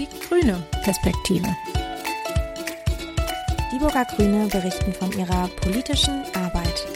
[0.00, 1.46] die grüne Perspektive.
[3.70, 6.86] Die Burger Grüne berichten von ihrer politischen Arbeit.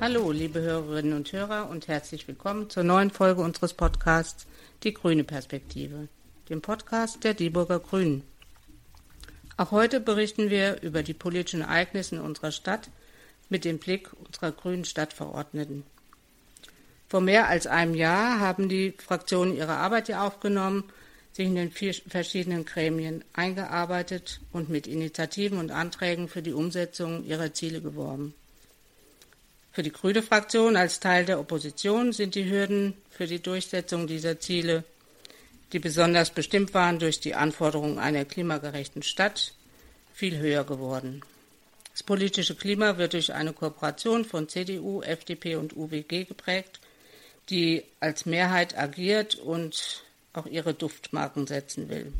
[0.00, 4.48] Hallo, liebe Hörerinnen und Hörer und herzlich willkommen zur neuen Folge unseres Podcasts
[4.82, 6.08] Die grüne Perspektive,
[6.48, 8.24] dem Podcast der Dieburger Grünen.
[9.56, 12.88] Auch heute berichten wir über die politischen Ereignisse in unserer Stadt
[13.48, 15.84] mit dem Blick unserer grünen Stadtverordneten.
[17.08, 20.84] Vor mehr als einem Jahr haben die Fraktionen ihre Arbeit hier aufgenommen,
[21.32, 27.52] sich in den verschiedenen Gremien eingearbeitet und mit Initiativen und Anträgen für die Umsetzung ihrer
[27.52, 28.34] Ziele geworben.
[29.72, 34.38] Für die Grüne Fraktion als Teil der Opposition sind die Hürden für die Durchsetzung dieser
[34.38, 34.84] Ziele,
[35.72, 39.54] die besonders bestimmt waren durch die Anforderungen einer klimagerechten Stadt,
[40.12, 41.22] viel höher geworden.
[41.92, 46.80] Das politische Klima wird durch eine Kooperation von CDU, FDP und UWG geprägt,
[47.50, 50.02] die als Mehrheit agiert und
[50.32, 52.12] auch ihre Duftmarken setzen will.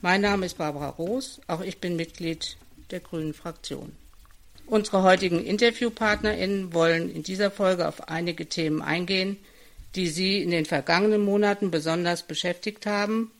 [0.00, 2.56] Mein Name ist Barbara Roos, auch ich bin Mitglied
[2.90, 3.92] der Grünen Fraktion.
[4.66, 9.36] Unsere heutigen InterviewpartnerInnen wollen in dieser Folge auf einige Themen eingehen,
[9.94, 13.30] die Sie in den vergangenen Monaten besonders beschäftigt haben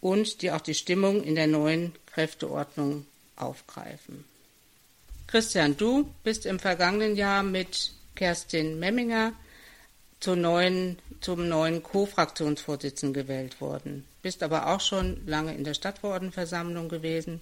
[0.00, 3.06] und die auch die Stimmung in der neuen Kräfteordnung
[3.36, 4.24] aufgreifen.
[5.26, 9.32] Christian, du bist im vergangenen Jahr mit Kerstin Memminger
[10.24, 17.40] neuen, zum neuen Co-Fraktionsvorsitzenden gewählt worden, bist aber auch schon lange in der Stadtverordnetenversammlung gewesen.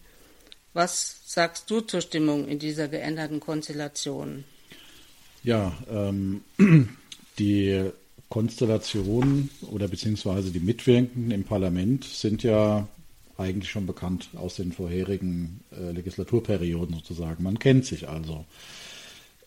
[0.74, 4.44] Was sagst du zur Stimmung in dieser geänderten Konstellation?
[5.44, 6.42] Ja, ähm,
[7.38, 7.90] die
[8.34, 12.88] Konstellation oder beziehungsweise die Mitwirkenden im Parlament sind ja
[13.38, 17.44] eigentlich schon bekannt aus den vorherigen äh, Legislaturperioden sozusagen.
[17.44, 18.44] Man kennt sich also.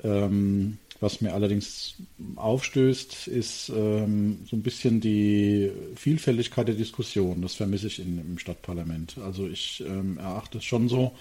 [0.06, 1.96] Ähm, was mir allerdings
[2.38, 7.42] aufstößt, ist ähm, so ein bisschen die Vielfältigkeit der Diskussion.
[7.42, 9.18] Das vermisse ich in, im Stadtparlament.
[9.18, 11.12] Also ich ähm, erachte es schon so,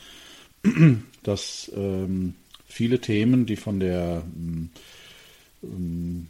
[1.24, 2.34] dass ähm,
[2.68, 4.22] viele Themen, die von der
[5.72, 6.28] ähm,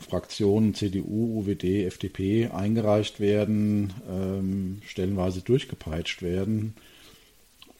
[0.00, 6.74] Fraktionen CDU, UWD, FDP eingereicht werden, ähm, stellenweise durchgepeitscht werden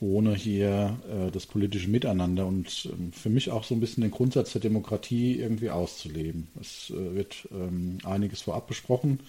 [0.02, 4.10] ohne hier äh, das politische Miteinander und ähm, für mich auch so ein bisschen den
[4.10, 6.48] Grundsatz der Demokratie irgendwie auszuleben.
[6.60, 9.20] Es äh, wird ähm, einiges vorab besprochen.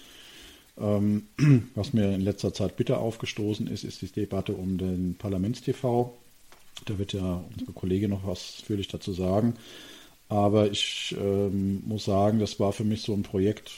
[0.80, 1.28] Ähm,
[1.76, 5.84] was mir in letzter Zeit bitter aufgestoßen ist, ist die Debatte um den Parlamentstv.
[6.86, 9.54] Da wird ja unsere Kollegin noch was ausführlich dazu sagen.
[10.34, 13.72] Aber ich ähm, muss sagen, das war für mich so ein Projekt.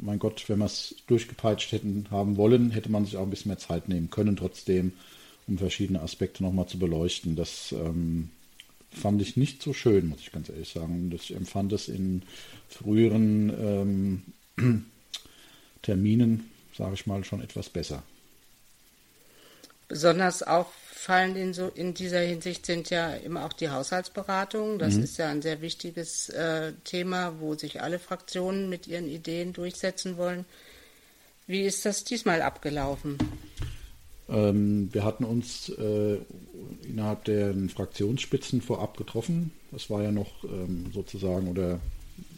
[0.00, 3.48] Mein Gott, wenn wir es durchgepeitscht hätten haben wollen, hätte man sich auch ein bisschen
[3.48, 4.92] mehr Zeit nehmen können, trotzdem
[5.48, 7.34] um verschiedene Aspekte nochmal zu beleuchten.
[7.34, 8.30] Das ähm,
[8.92, 11.10] fand ich nicht so schön, muss ich ganz ehrlich sagen.
[11.12, 12.22] Ich empfand es in
[12.68, 14.22] früheren
[14.56, 14.84] ähm,
[15.82, 18.04] Terminen, sage ich mal, schon etwas besser.
[19.88, 24.78] Besonders auffallend in, so, in dieser Hinsicht sind ja immer auch die Haushaltsberatungen.
[24.78, 25.04] Das mhm.
[25.04, 30.16] ist ja ein sehr wichtiges äh, Thema, wo sich alle Fraktionen mit ihren Ideen durchsetzen
[30.16, 30.44] wollen.
[31.46, 33.18] Wie ist das diesmal abgelaufen?
[34.28, 36.18] Ähm, wir hatten uns äh,
[36.82, 39.52] innerhalb der Fraktionsspitzen vorab getroffen.
[39.70, 41.78] Das war ja noch ähm, sozusagen unter,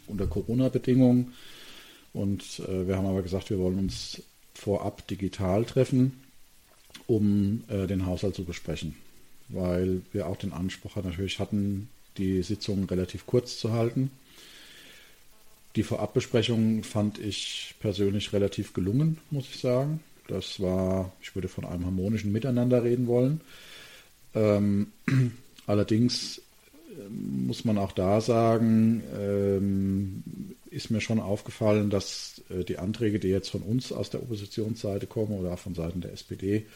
[0.07, 1.33] unter Corona-Bedingungen.
[2.13, 4.21] Und äh, wir haben aber gesagt, wir wollen uns
[4.53, 6.21] vorab digital treffen,
[7.09, 8.95] um äh, den Haushalt zu besprechen.
[9.49, 14.11] Weil wir auch den Anspruch natürlich hatten, die Sitzung relativ kurz zu halten.
[15.75, 20.01] Die Vorabbesprechung fand ich persönlich relativ gelungen, muss ich sagen.
[20.27, 23.41] Das war, ich würde von einem harmonischen Miteinander reden wollen.
[24.35, 24.91] Ähm,
[25.65, 26.41] allerdings
[26.91, 30.23] ähm, muss man auch da sagen, ähm,
[30.69, 35.07] ist mir schon aufgefallen, dass äh, die Anträge, die jetzt von uns aus der Oppositionsseite
[35.07, 36.67] kommen oder auch von Seiten der SPD,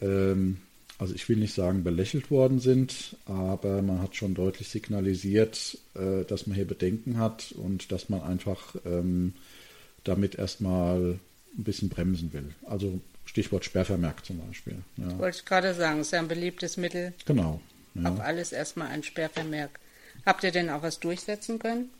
[0.00, 0.58] ähm,
[0.98, 6.24] also ich will nicht sagen belächelt worden sind, aber man hat schon deutlich signalisiert, äh,
[6.24, 9.34] dass man hier Bedenken hat und dass man einfach ähm,
[10.04, 11.18] damit erstmal
[11.56, 12.54] ein bisschen bremsen will.
[12.64, 14.76] Also Stichwort Sperrvermerk zum Beispiel.
[14.96, 15.18] Ja.
[15.18, 17.12] Wollte ich gerade sagen, ist ja ein beliebtes Mittel.
[17.26, 17.60] Genau.
[17.94, 18.10] Ja.
[18.10, 19.78] Auf alles erstmal ein Sperrvermerk.
[20.24, 21.90] Habt ihr denn auch was durchsetzen können?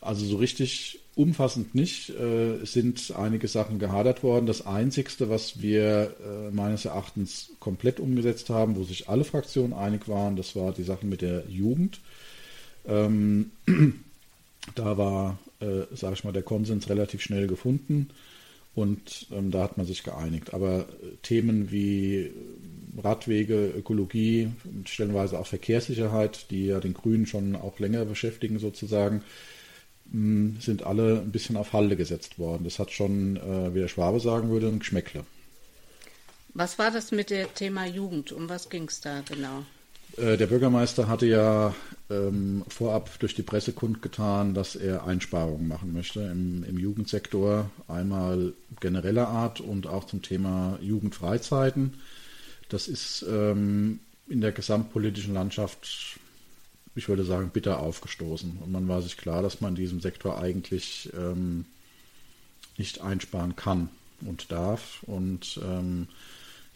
[0.00, 2.10] Also so richtig umfassend nicht.
[2.10, 4.46] Äh, sind einige Sachen gehadert worden.
[4.46, 10.06] Das Einzigste, was wir äh, meines Erachtens komplett umgesetzt haben, wo sich alle Fraktionen einig
[10.08, 12.00] waren, das war die Sache mit der Jugend.
[12.86, 13.50] Ähm,
[14.76, 18.10] da war äh, sage ich mal, der Konsens relativ schnell gefunden
[18.74, 20.52] und ähm, da hat man sich geeinigt.
[20.54, 22.30] Aber äh, Themen wie
[23.02, 24.50] Radwege, Ökologie,
[24.84, 29.22] stellenweise auch Verkehrssicherheit, die ja den Grünen schon auch länger beschäftigen sozusagen,
[30.12, 32.64] sind alle ein bisschen auf Halde gesetzt worden.
[32.64, 35.24] Das hat schon, äh, wie der Schwabe sagen würde, ein Geschmäckle.
[36.54, 38.32] Was war das mit dem Thema Jugend?
[38.32, 39.64] Um was ging es da genau?
[40.16, 41.74] Äh, der Bürgermeister hatte ja
[42.08, 48.54] ähm, vorab durch die Presse kundgetan, dass er Einsparungen machen möchte im, im, Jugendsektor, einmal
[48.80, 51.94] genereller Art und auch zum Thema Jugendfreizeiten.
[52.68, 56.18] Das ist ähm, in der gesamtpolitischen Landschaft,
[56.96, 58.58] ich würde sagen, bitter aufgestoßen.
[58.62, 61.66] Und man war sich klar, dass man in diesem Sektor eigentlich ähm,
[62.78, 63.90] nicht einsparen kann
[64.22, 65.02] und darf.
[65.04, 66.08] Und ähm,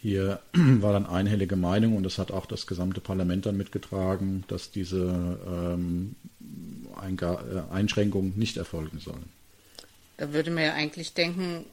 [0.01, 4.71] hier war dann einhellige Meinung und das hat auch das gesamte Parlament dann mitgetragen, dass
[4.71, 6.15] diese ähm,
[7.01, 9.29] äh, Einschränkungen nicht erfolgen sollen.
[10.19, 11.65] Da würde man ja eigentlich denken,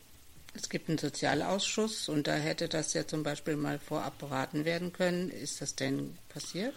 [0.53, 4.93] es gibt einen Sozialausschuss und da hätte das ja zum Beispiel mal vorab beraten werden
[4.93, 5.29] können.
[5.29, 6.73] Ist das denn passiert?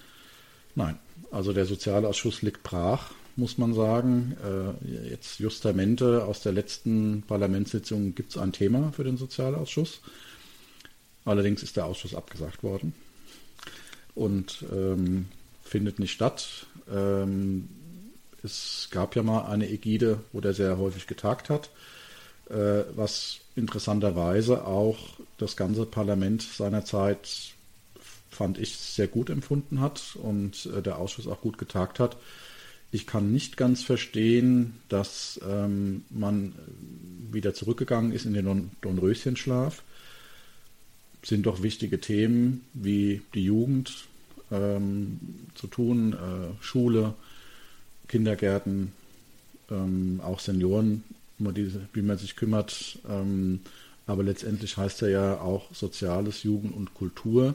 [0.74, 0.98] Nein,
[1.30, 4.36] also der Sozialausschuss liegt brach, muss man sagen.
[4.42, 10.00] Äh, jetzt Justamente aus der letzten Parlamentssitzung gibt es ein Thema für den Sozialausschuss.
[11.24, 12.94] Allerdings ist der Ausschuss abgesagt worden
[14.14, 15.26] und ähm,
[15.62, 16.66] findet nicht statt.
[16.92, 17.68] Ähm,
[18.42, 21.70] es gab ja mal eine Ägide, wo der sehr häufig getagt hat,
[22.48, 24.98] äh, was interessanterweise auch
[25.38, 27.54] das ganze Parlament seinerzeit,
[28.30, 32.16] fand ich, sehr gut empfunden hat und äh, der Ausschuss auch gut getagt hat.
[32.92, 36.54] Ich kann nicht ganz verstehen, dass ähm, man
[37.30, 39.82] wieder zurückgegangen ist in den Dornröschenschlaf
[41.24, 44.06] sind doch wichtige Themen wie die Jugend
[44.50, 45.20] ähm,
[45.54, 47.14] zu tun, äh, Schule,
[48.08, 48.92] Kindergärten,
[49.70, 51.04] ähm, auch Senioren,
[51.38, 52.98] um die, wie man sich kümmert.
[53.08, 53.60] Ähm,
[54.06, 57.54] aber letztendlich heißt er ja auch Soziales, Jugend und Kultur.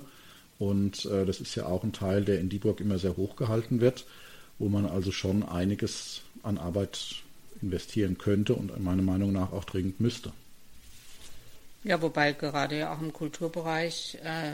[0.57, 3.81] Und äh, das ist ja auch ein Teil, der in Dieburg immer sehr hoch gehalten
[3.81, 4.05] wird,
[4.57, 7.23] wo man also schon einiges an Arbeit
[7.61, 10.31] investieren könnte und meiner Meinung nach auch dringend müsste.
[11.83, 14.53] Ja, wobei gerade ja auch im Kulturbereich äh,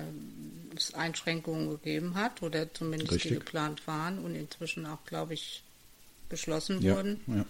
[0.75, 3.31] es Einschränkungen gegeben hat oder zumindest Richtig.
[3.31, 5.63] die geplant waren und inzwischen auch, glaube ich,
[6.27, 7.21] beschlossen ja, wurden.
[7.27, 7.45] Ja.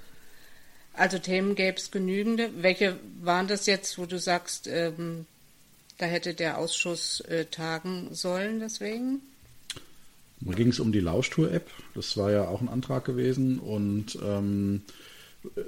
[0.94, 2.52] Also Themen gäbe es genügende.
[2.58, 5.26] Welche waren das jetzt, wo du sagst, ähm,
[6.02, 9.22] da hätte der Ausschuss äh, tagen sollen deswegen?
[10.40, 11.70] Da ging es um die Lauschtour-App.
[11.94, 14.82] Das war ja auch ein Antrag gewesen und ähm,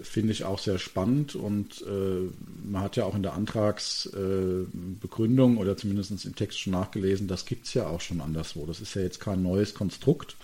[0.02, 2.32] finde ich auch sehr spannend und äh,
[2.64, 7.46] man hat ja auch in der Antragsbegründung äh, oder zumindest im Text schon nachgelesen, das
[7.46, 8.66] gibt es ja auch schon anderswo.
[8.66, 10.36] Das ist ja jetzt kein neues Konstrukt.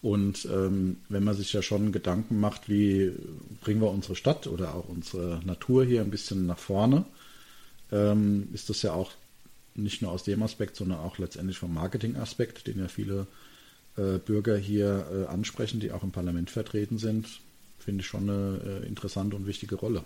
[0.00, 3.12] Und ähm, wenn man sich ja schon Gedanken macht, wie
[3.60, 7.04] bringen wir unsere Stadt oder auch unsere Natur hier ein bisschen nach vorne,
[7.92, 9.12] ähm, ist das ja auch
[9.74, 13.26] nicht nur aus dem Aspekt, sondern auch letztendlich vom Marketingaspekt, den ja viele
[13.96, 17.26] äh, Bürger hier äh, ansprechen, die auch im Parlament vertreten sind,
[17.78, 20.02] finde ich schon eine äh, interessante und wichtige Rolle.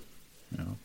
[0.57, 0.77] Ja.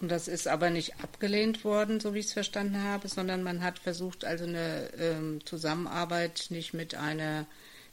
[0.00, 3.62] Und das ist aber nicht abgelehnt worden, so wie ich es verstanden habe, sondern man
[3.62, 7.46] hat versucht, also eine ähm, Zusammenarbeit nicht mit einer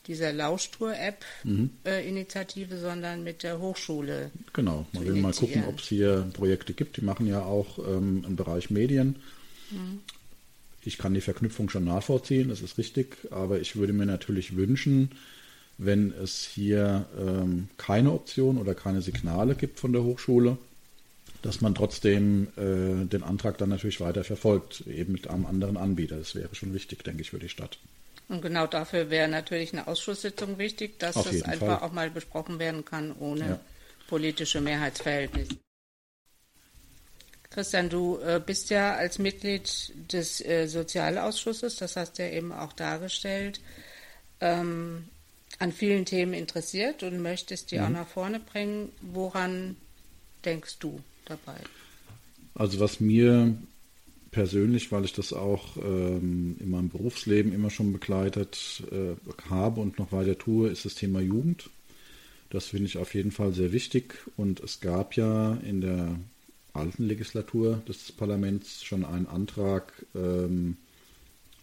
[0.07, 2.79] dieser Lauschtour-App-Initiative, mhm.
[2.79, 4.31] äh, sondern mit der Hochschule.
[4.53, 6.97] Genau, man will mal gucken, ob es hier Projekte gibt.
[6.97, 9.15] Die machen ja auch ähm, im Bereich Medien.
[9.71, 10.01] Mhm.
[10.83, 15.09] Ich kann die Verknüpfung schon nachvollziehen, das ist richtig, aber ich würde mir natürlich wünschen,
[15.79, 20.59] wenn es hier ähm, keine Option oder keine Signale gibt von der Hochschule,
[21.41, 26.17] dass man trotzdem äh, den Antrag dann natürlich weiter verfolgt, eben mit einem anderen Anbieter.
[26.17, 27.79] Das wäre schon wichtig, denke ich, für die Stadt.
[28.27, 31.87] Und genau dafür wäre natürlich eine Ausschusssitzung wichtig, dass das einfach Fall.
[31.87, 33.59] auch mal besprochen werden kann ohne ja.
[34.07, 35.57] politische Mehrheitsverhältnisse.
[37.51, 42.51] Christian, du äh, bist ja als Mitglied des äh, Sozialausschusses, das hast du ja eben
[42.51, 43.61] auch dargestellt.
[44.41, 45.05] Ähm,
[45.59, 47.85] an vielen Themen interessiert und möchtest die mhm.
[47.85, 48.91] auch nach vorne bringen.
[49.01, 49.77] Woran
[50.43, 51.55] denkst du dabei?
[52.55, 53.55] Also was mir
[54.35, 59.15] persönlich, weil ich das auch ähm, in meinem Berufsleben immer schon begleitet äh,
[59.49, 61.69] habe und noch weiter tue, ist das Thema Jugend.
[62.49, 64.15] Das finde ich auf jeden Fall sehr wichtig.
[64.35, 66.19] Und es gab ja in der
[66.73, 70.75] alten Legislatur des Parlaments schon einen Antrag ähm,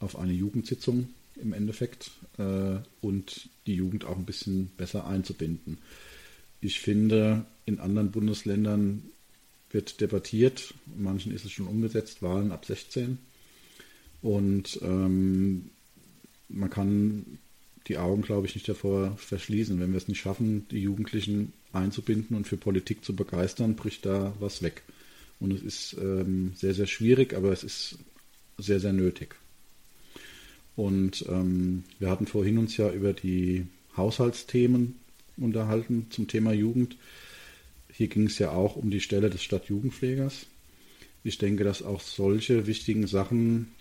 [0.01, 1.11] auf eine Jugendsitzung
[1.43, 5.77] im Endeffekt äh, und die Jugend auch ein bisschen besser einzubinden.
[6.63, 9.12] Ich finde, in anderen Bundesländern
[9.73, 13.19] wird debattiert, in manchen ist es schon umgesetzt, Wahlen ab 16.
[14.23, 15.71] Und ähm,
[16.49, 17.39] man kann
[17.89, 19.81] die Augen, glaube ich, nicht davor verschließen.
[19.81, 24.35] Wenn wir es nicht schaffen, die Jugendlichen einzubinden und für Politik zu begeistern, bricht da
[24.39, 24.83] was weg.
[25.41, 27.99] Und es ist ähm, sehr, sehr schwierig, aber es ist
[28.59, 29.35] sehr, sehr nötig.
[30.77, 34.95] Und ähm, wir hatten vorhin uns ja über die Haushaltsthemen
[35.37, 36.97] unterhalten zum Thema Jugend.
[37.93, 40.47] Hier ging es ja auch um die Stelle des Stadtjugendpflegers.
[41.25, 43.73] Ich denke, dass auch solche wichtigen Sachen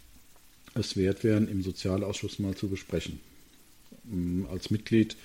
[0.75, 3.19] es wert wären, im Sozialausschuss mal zu besprechen.
[4.11, 5.15] Ähm, als Mitglied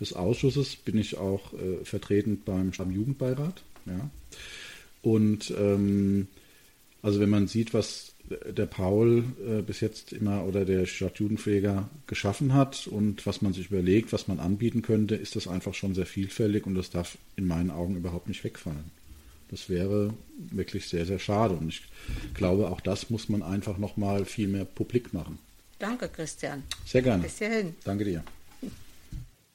[0.00, 3.62] des Ausschusses bin ich auch äh, vertretend beim Stammjugendbeirat.
[3.86, 4.10] Ja.
[5.02, 6.28] Und ähm,
[7.02, 12.54] also wenn man sieht, was der Paul äh, bis jetzt immer oder der Stadtjugendpfleger geschaffen
[12.54, 16.06] hat und was man sich überlegt, was man anbieten könnte, ist das einfach schon sehr
[16.06, 18.90] vielfältig und das darf in meinen Augen überhaupt nicht wegfallen.
[19.50, 21.82] Das wäre wirklich sehr, sehr schade und ich
[22.34, 25.38] glaube, auch das muss man einfach nochmal viel mehr publik machen.
[25.78, 26.64] Danke, Christian.
[26.84, 27.22] Sehr gerne.
[27.22, 27.74] Bis hierhin.
[27.84, 28.24] Danke dir.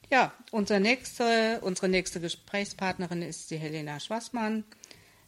[0.10, 4.64] Ja, unsere nächste, unsere nächste Gesprächspartnerin ist die Helena Schwassmann.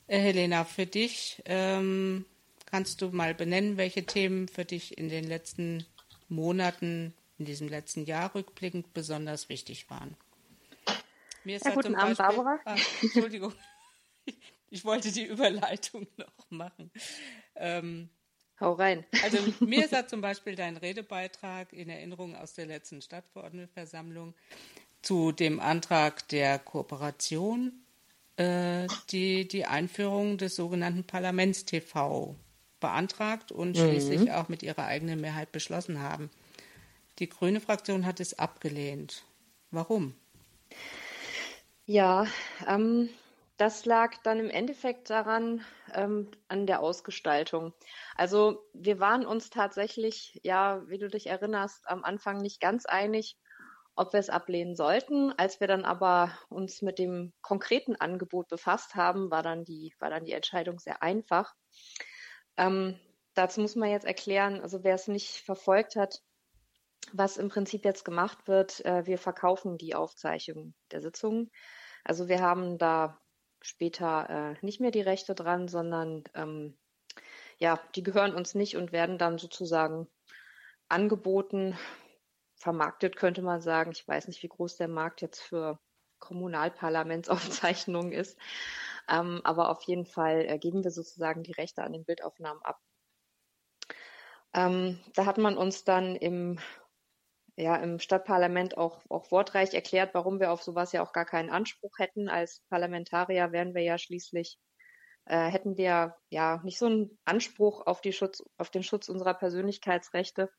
[0.08, 2.26] Äh, Helena, für dich ähm,
[2.66, 5.86] kannst du mal benennen, welche Themen für dich in den letzten
[6.30, 10.16] Monaten, in diesem letzten Jahr rückblickend besonders wichtig waren?
[11.44, 12.60] Mir ist ja, halt guten Abend, Beispiel, Barbara.
[12.66, 13.54] Ah, Entschuldigung,
[14.70, 16.92] ich wollte die Überleitung noch machen.
[17.56, 18.10] Ähm,
[18.60, 19.06] Hau rein.
[19.24, 24.34] Also mir ist ja zum Beispiel dein Redebeitrag in Erinnerung aus der letzten Stadtverordnetenversammlung
[25.02, 27.85] zu dem Antrag der Kooperation,
[28.38, 32.36] äh, die die Einführung des sogenannten Parlaments-TV
[32.80, 33.82] beantragt und mhm.
[33.82, 36.30] schließlich auch mit ihrer eigenen Mehrheit beschlossen haben.
[37.20, 39.24] Die grüne Fraktion hat es abgelehnt.
[39.72, 40.16] Warum?
[41.86, 42.28] Ja,
[42.68, 43.10] ähm,
[43.58, 45.64] das lag dann im Endeffekt daran,
[45.94, 47.74] ähm, an der Ausgestaltung.
[48.16, 53.38] Also wir waren uns tatsächlich, ja, wie du dich erinnerst, am Anfang nicht ganz einig,
[53.96, 55.34] ob wir es ablehnen sollten.
[55.38, 60.10] Als wir dann aber uns mit dem konkreten Angebot befasst haben, war dann die, war
[60.10, 61.54] dann die Entscheidung sehr einfach.
[62.58, 63.00] Ähm,
[63.34, 66.22] dazu muss man jetzt erklären, also wer es nicht verfolgt hat,
[67.14, 71.52] was im Prinzip jetzt gemacht wird, äh, wir verkaufen die Aufzeichnung der Sitzungen.
[72.04, 73.20] Also wir haben da
[73.62, 76.78] später äh, nicht mehr die Rechte dran, sondern ähm,
[77.58, 80.08] ja, die gehören uns nicht und werden dann sozusagen
[80.90, 81.78] angeboten,
[82.56, 83.92] vermarktet könnte man sagen.
[83.92, 85.80] Ich weiß nicht, wie groß der Markt jetzt für
[86.20, 88.38] Kommunalparlamentsaufzeichnungen ist.
[89.08, 92.80] Ähm, aber auf jeden Fall äh, geben wir sozusagen die Rechte an den Bildaufnahmen ab.
[94.54, 96.60] Ähm, da hat man uns dann im
[97.58, 101.50] ja, im Stadtparlament auch, auch wortreich erklärt, warum wir auf sowas ja auch gar keinen
[101.50, 102.28] Anspruch hätten.
[102.28, 104.60] Als Parlamentarier wären wir ja schließlich,
[105.26, 109.34] äh, hätten wir ja nicht so einen Anspruch auf, die Schutz, auf den Schutz unserer
[109.34, 110.52] Persönlichkeitsrechte.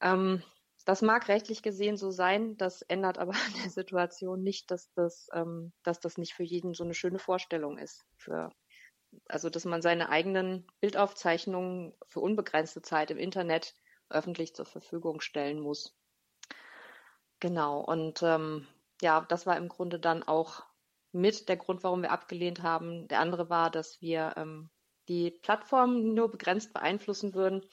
[0.00, 0.44] Ähm,
[0.86, 5.28] das mag rechtlich gesehen so sein, das ändert aber an der Situation nicht, dass das,
[5.34, 8.06] ähm, dass das nicht für jeden so eine schöne Vorstellung ist.
[8.16, 8.50] Für,
[9.28, 13.74] also, dass man seine eigenen Bildaufzeichnungen für unbegrenzte Zeit im Internet
[14.08, 15.94] öffentlich zur Verfügung stellen muss.
[17.40, 18.66] Genau, und ähm,
[19.02, 20.62] ja, das war im Grunde dann auch
[21.12, 23.08] mit der Grund, warum wir abgelehnt haben.
[23.08, 24.70] Der andere war, dass wir ähm,
[25.08, 27.64] die Plattform nur begrenzt beeinflussen würden.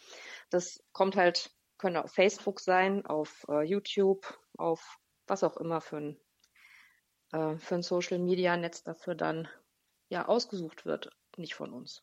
[0.50, 1.52] Das kommt halt
[1.84, 6.20] können auf Facebook sein, auf äh, YouTube, auf was auch immer für ein,
[7.34, 9.50] äh, für ein Social Media Netz dafür dann
[10.08, 12.02] ja ausgesucht wird, nicht von uns.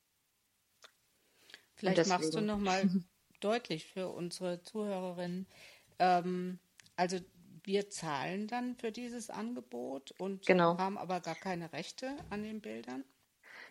[1.76, 2.82] Vielleicht machst du nochmal
[3.40, 5.48] deutlich für unsere Zuhörerinnen.
[5.98, 6.58] Ähm,
[6.96, 7.18] also
[7.64, 10.76] wir zahlen dann für dieses Angebot und genau.
[10.76, 13.02] haben aber gar keine Rechte an den Bildern.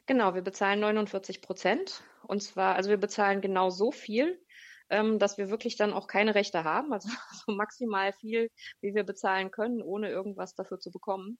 [0.07, 2.01] Genau, wir bezahlen 49 Prozent.
[2.23, 4.43] Und zwar, also wir bezahlen genau so viel,
[4.89, 7.09] ähm, dass wir wirklich dann auch keine Rechte haben, also
[7.45, 8.49] so maximal viel,
[8.81, 11.39] wie wir bezahlen können, ohne irgendwas dafür zu bekommen.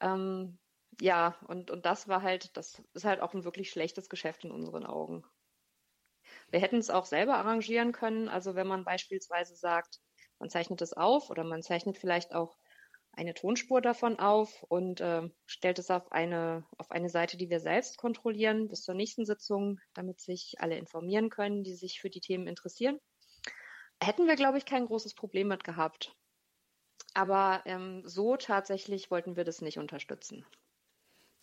[0.00, 0.58] Ähm,
[1.00, 4.50] ja, und, und das war halt, das ist halt auch ein wirklich schlechtes Geschäft in
[4.52, 5.24] unseren Augen.
[6.50, 10.00] Wir hätten es auch selber arrangieren können, also wenn man beispielsweise sagt,
[10.38, 12.56] man zeichnet es auf oder man zeichnet vielleicht auch
[13.16, 17.60] eine Tonspur davon auf und äh, stellt es auf eine, auf eine Seite, die wir
[17.60, 22.20] selbst kontrollieren, bis zur nächsten Sitzung, damit sich alle informieren können, die sich für die
[22.20, 22.98] Themen interessieren.
[24.02, 26.14] Hätten wir, glaube ich, kein großes Problem mit gehabt.
[27.14, 30.44] Aber ähm, so tatsächlich wollten wir das nicht unterstützen.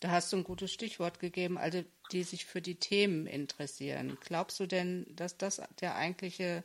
[0.02, 4.18] Da hast du ein gutes Stichwort gegeben, also die sich für die Themen interessieren.
[4.22, 6.64] Glaubst du denn, dass das der eigentliche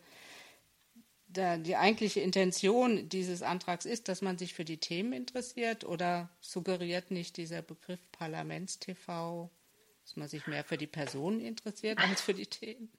[1.28, 7.10] die eigentliche Intention dieses Antrags ist, dass man sich für die Themen interessiert oder suggeriert
[7.10, 9.50] nicht dieser Begriff Parlaments-TV,
[10.02, 12.90] dass man sich mehr für die Personen interessiert als für die Themen?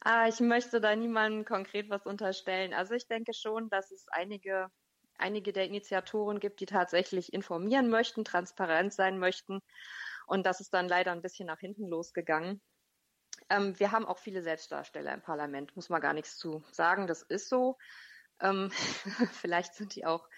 [0.00, 2.72] Ah, ich möchte da niemandem konkret was unterstellen.
[2.72, 4.70] Also ich denke schon, dass es einige,
[5.18, 9.60] einige der Initiatoren gibt, die tatsächlich informieren möchten, transparent sein möchten.
[10.26, 12.60] Und das ist dann leider ein bisschen nach hinten losgegangen.
[13.50, 17.06] Ähm, wir haben auch viele Selbstdarsteller im Parlament, muss man gar nichts zu sagen.
[17.06, 17.78] Das ist so.
[18.40, 18.70] Ähm,
[19.32, 20.28] vielleicht sind die auch,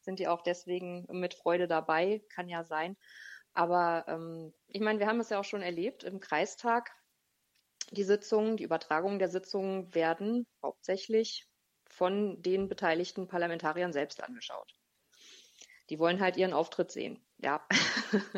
[0.00, 2.96] sind die auch deswegen mit Freude dabei, kann ja sein.
[3.52, 6.90] Aber ähm, ich meine, wir haben es ja auch schon erlebt im Kreistag.
[7.90, 11.48] Die Sitzungen, die Übertragungen der Sitzungen werden hauptsächlich
[11.88, 14.72] von den beteiligten Parlamentariern selbst angeschaut.
[15.88, 17.20] Die wollen halt ihren Auftritt sehen.
[17.38, 17.66] Ja.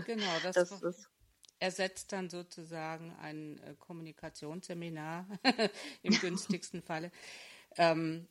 [0.06, 1.10] Genau, das, das ist
[1.62, 5.26] ersetzt dann sozusagen ein äh, Kommunikationsseminar
[6.02, 7.12] im günstigsten Falle.
[7.76, 8.26] Ähm,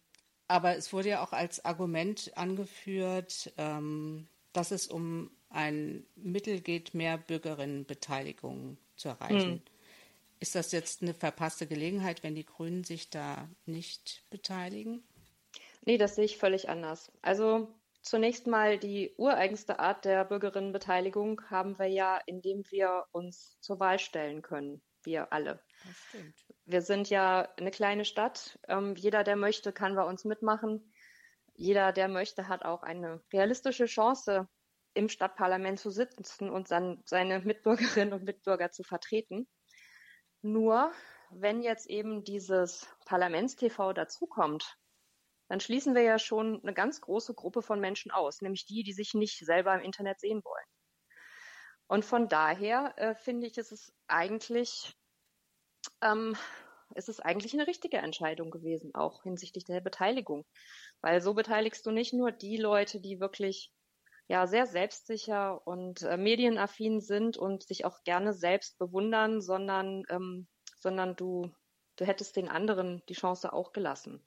[0.50, 6.94] aber es wurde ja auch als Argument angeführt, ähm, dass es um ein Mittel geht,
[6.94, 9.52] mehr Bürgerinnenbeteiligung zu erreichen.
[9.54, 9.62] Hm.
[10.42, 15.04] Ist das jetzt eine verpasste Gelegenheit, wenn die Grünen sich da nicht beteiligen?
[15.86, 17.14] Nee, das sehe ich völlig anders.
[17.22, 17.70] Also
[18.02, 24.00] zunächst mal die ureigenste Art der Bürgerinnenbeteiligung haben wir ja, indem wir uns zur Wahl
[24.00, 24.82] stellen können.
[25.04, 25.64] Wir alle.
[25.86, 26.46] Das stimmt.
[26.66, 28.60] Wir sind ja eine kleine Stadt.
[28.68, 30.94] Ähm, jeder, der möchte, kann bei uns mitmachen.
[31.56, 34.48] Jeder, der möchte, hat auch eine realistische Chance,
[34.94, 39.48] im Stadtparlament zu sitzen und dann seine Mitbürgerinnen und Mitbürger zu vertreten.
[40.42, 40.92] Nur
[41.30, 44.78] wenn jetzt eben dieses Parlamentstv dazukommt,
[45.52, 48.94] dann schließen wir ja schon eine ganz große Gruppe von Menschen aus, nämlich die, die
[48.94, 50.66] sich nicht selber im Internet sehen wollen.
[51.88, 54.96] Und von daher äh, finde ich, ist es eigentlich,
[56.02, 56.38] ähm,
[56.96, 60.46] ist es eigentlich eine richtige Entscheidung gewesen, auch hinsichtlich der Beteiligung.
[61.02, 63.74] Weil so beteiligst du nicht nur die Leute, die wirklich
[64.30, 70.48] ja sehr selbstsicher und äh, medienaffin sind und sich auch gerne selbst bewundern, sondern ähm,
[70.80, 71.52] sondern du
[71.98, 74.26] du hättest den anderen die Chance auch gelassen,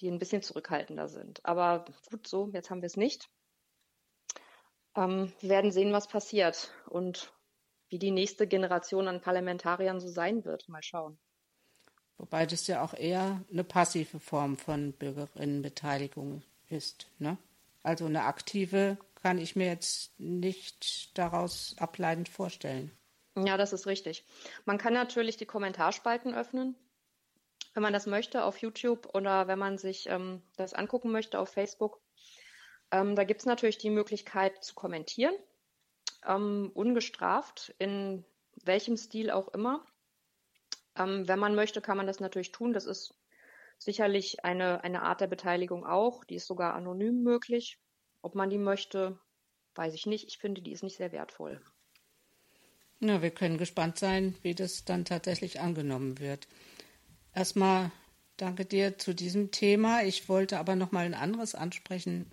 [0.00, 1.44] die ein bisschen zurückhaltender sind.
[1.44, 3.28] Aber gut so, jetzt haben wir es nicht.
[4.94, 7.32] Ähm, wir werden sehen, was passiert und
[7.88, 10.68] wie die nächste Generation an Parlamentariern so sein wird.
[10.68, 11.18] Mal schauen.
[12.18, 17.36] Wobei das ja auch eher eine passive Form von Bürgerinnenbeteiligung ist, ne?
[17.82, 22.90] Also eine aktive kann ich mir jetzt nicht daraus ableitend vorstellen.
[23.36, 24.24] Ja, das ist richtig.
[24.64, 26.74] Man kann natürlich die Kommentarspalten öffnen,
[27.76, 31.50] wenn man das möchte, auf YouTube oder wenn man sich ähm, das angucken möchte auf
[31.50, 32.00] Facebook.
[32.90, 35.34] Ähm, da gibt es natürlich die Möglichkeit zu kommentieren,
[36.26, 38.24] ähm, ungestraft, in
[38.64, 39.84] welchem Stil auch immer.
[40.96, 42.72] Ähm, wenn man möchte, kann man das natürlich tun.
[42.72, 43.14] Das ist
[43.76, 46.24] sicherlich eine, eine Art der Beteiligung auch.
[46.24, 47.78] Die ist sogar anonym möglich.
[48.22, 49.18] Ob man die möchte,
[49.74, 50.28] weiß ich nicht.
[50.28, 51.60] Ich finde, die ist nicht sehr wertvoll.
[53.00, 56.48] Na, wir können gespannt sein, wie das dann tatsächlich angenommen wird.
[57.36, 57.92] Erstmal
[58.38, 60.02] danke dir zu diesem Thema.
[60.02, 62.32] Ich wollte aber noch mal ein anderes ansprechen,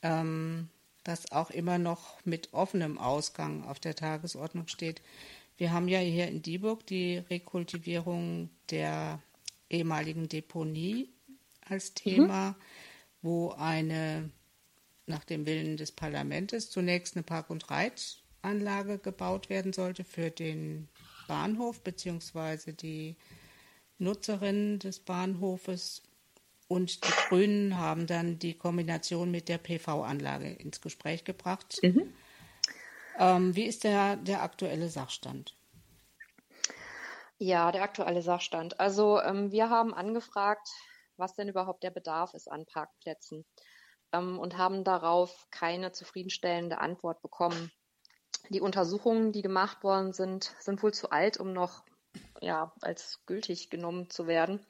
[0.00, 0.68] ähm,
[1.02, 5.02] das auch immer noch mit offenem Ausgang auf der Tagesordnung steht.
[5.56, 9.20] Wir haben ja hier in Dieburg die Rekultivierung der
[9.70, 11.08] ehemaligen Deponie
[11.68, 11.94] als mhm.
[11.96, 12.54] Thema, mhm.
[13.22, 14.30] wo eine
[15.06, 20.88] nach dem Willen des Parlaments zunächst eine Park- und Reitanlage gebaut werden sollte für den
[21.26, 22.70] Bahnhof bzw.
[22.70, 23.16] die
[23.98, 26.02] Nutzerinnen des Bahnhofes.
[26.66, 31.78] Und die Grünen haben dann die Kombination mit der PV-Anlage ins Gespräch gebracht.
[31.82, 32.12] Mhm.
[33.18, 35.54] Ähm, wie ist der, der aktuelle Sachstand?
[37.38, 38.80] Ja, der aktuelle Sachstand.
[38.80, 40.68] Also ähm, wir haben angefragt,
[41.16, 43.44] was denn überhaupt der Bedarf ist an Parkplätzen
[44.12, 47.70] ähm, und haben darauf keine zufriedenstellende Antwort bekommen.
[48.50, 51.84] Die Untersuchungen, die gemacht worden sind, sind wohl zu alt, um noch
[52.44, 54.64] ja, als gültig genommen zu werden.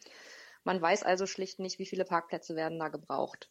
[0.63, 3.51] Man weiß also schlicht nicht, wie viele Parkplätze werden da gebraucht.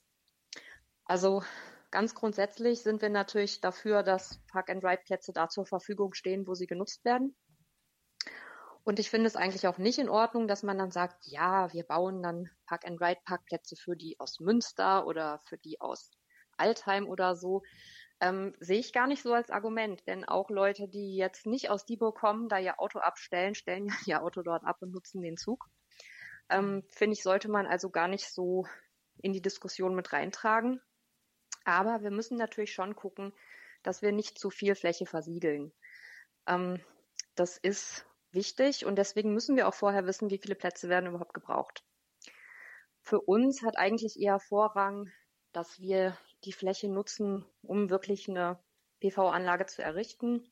[1.05, 1.43] Also
[1.91, 7.05] ganz grundsätzlich sind wir natürlich dafür, dass Park-and-Ride-Plätze da zur Verfügung stehen, wo sie genutzt
[7.05, 7.35] werden.
[8.85, 11.83] Und ich finde es eigentlich auch nicht in Ordnung, dass man dann sagt, ja, wir
[11.83, 16.11] bauen dann Park-and-Ride-Parkplätze für die aus Münster oder für die aus
[16.57, 17.61] Altheim oder so.
[18.23, 21.85] Ähm, sehe ich gar nicht so als Argument, denn auch Leute, die jetzt nicht aus
[21.85, 25.35] Dieburg kommen, da ihr Auto abstellen, stellen ja ihr Auto dort ab und nutzen den
[25.35, 25.67] Zug.
[26.49, 28.65] Ähm, finde ich, sollte man also gar nicht so
[29.21, 30.79] in die Diskussion mit reintragen.
[31.65, 33.33] Aber wir müssen natürlich schon gucken,
[33.81, 35.73] dass wir nicht zu viel Fläche versiegeln.
[36.47, 36.79] Ähm,
[37.35, 41.33] das ist wichtig und deswegen müssen wir auch vorher wissen, wie viele Plätze werden überhaupt
[41.33, 41.83] gebraucht.
[43.01, 45.11] Für uns hat eigentlich eher Vorrang,
[45.51, 48.59] dass wir die Fläche nutzen, um wirklich eine
[48.99, 50.51] PV-Anlage zu errichten.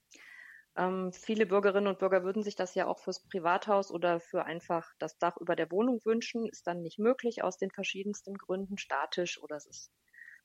[0.76, 4.94] Ähm, viele Bürgerinnen und Bürger würden sich das ja auch fürs Privathaus oder für einfach
[5.00, 6.48] das Dach über der Wohnung wünschen.
[6.48, 9.92] Ist dann nicht möglich aus den verschiedensten Gründen, statisch oder es ist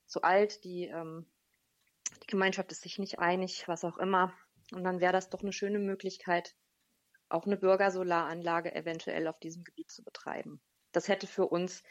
[0.07, 1.27] zu alt, die, ähm,
[2.23, 4.33] die Gemeinschaft ist sich nicht einig, was auch immer.
[4.73, 6.57] Und dann wäre das doch eine schöne Möglichkeit,
[7.29, 10.61] auch eine Bürgersolaranlage eventuell auf diesem Gebiet zu betreiben.
[10.93, 11.83] Das hätte für uns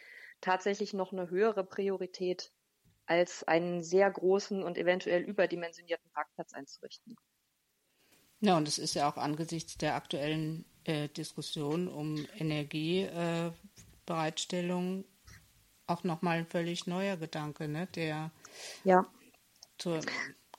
[0.41, 2.53] tatsächlich noch eine höhere Priorität
[3.05, 7.17] als einen sehr großen und eventuell überdimensionierten Parkplatz einzurichten.
[8.41, 15.05] Ja, und es ist ja auch angesichts der aktuellen äh, Diskussion um Energiebereitstellung äh,
[15.87, 18.31] auch nochmal ein völlig neuer Gedanke, ne, der
[18.83, 19.05] ja.
[19.77, 20.01] zur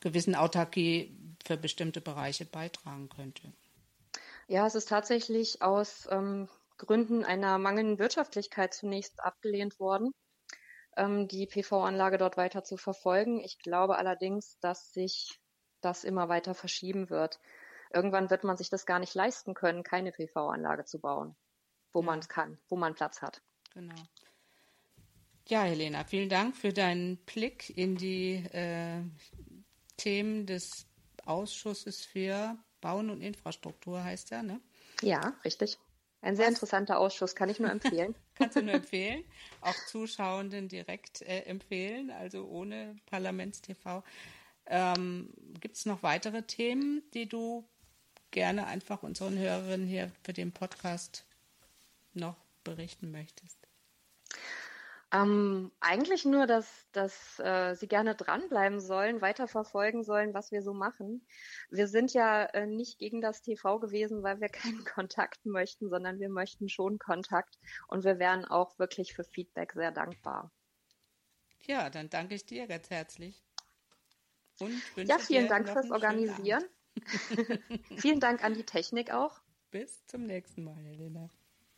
[0.01, 3.53] gewissen Autarkie für bestimmte Bereiche beitragen könnte.
[4.49, 10.13] Ja, es ist tatsächlich aus ähm, Gründen einer mangelnden Wirtschaftlichkeit zunächst abgelehnt worden,
[10.97, 13.41] ähm, die PV-Anlage dort weiter zu verfolgen.
[13.41, 15.39] Ich glaube allerdings, dass sich
[15.81, 17.39] das immer weiter verschieben wird.
[17.93, 21.37] Irgendwann wird man sich das gar nicht leisten können, keine PV-Anlage zu bauen,
[21.93, 23.43] wo man es kann, wo man Platz hat.
[23.75, 23.95] Genau.
[25.49, 29.03] Ja, Helena, vielen Dank für deinen Blick in die äh,
[29.97, 30.87] Themen des
[31.25, 34.61] Ausschusses für Bauen und Infrastruktur, heißt er, ne?
[35.03, 35.79] Ja, richtig.
[36.27, 38.17] Ein sehr interessanter Ausschuss, kann ich nur empfehlen.
[38.35, 39.23] Kannst du nur empfehlen.
[39.61, 44.03] Auch Zuschauenden direkt äh, empfehlen, also ohne Parlamentstv.
[44.67, 47.65] Ähm, Gibt es noch weitere Themen, die du
[48.33, 51.25] gerne einfach unseren Hörerinnen hier für den Podcast
[52.13, 52.35] noch
[52.65, 53.57] berichten möchtest?
[55.13, 60.75] Ähm, eigentlich nur, dass, dass äh, Sie gerne dranbleiben sollen, weiterverfolgen sollen, was wir so
[60.75, 61.27] machen.
[61.71, 66.19] Wir sind ja äh, nicht gegen das TV gewesen, weil wir keinen Kontakt möchten, sondern
[66.19, 70.51] wir möchten schon Kontakt und wir wären auch wirklich für Feedback sehr dankbar.
[71.63, 73.43] Ja, dann danke ich dir ganz herzlich.
[74.59, 76.65] Und wünsche ja, vielen Dank fürs Organisieren.
[77.97, 79.41] vielen Dank an die Technik auch.
[79.71, 81.29] Bis zum nächsten Mal, Helena.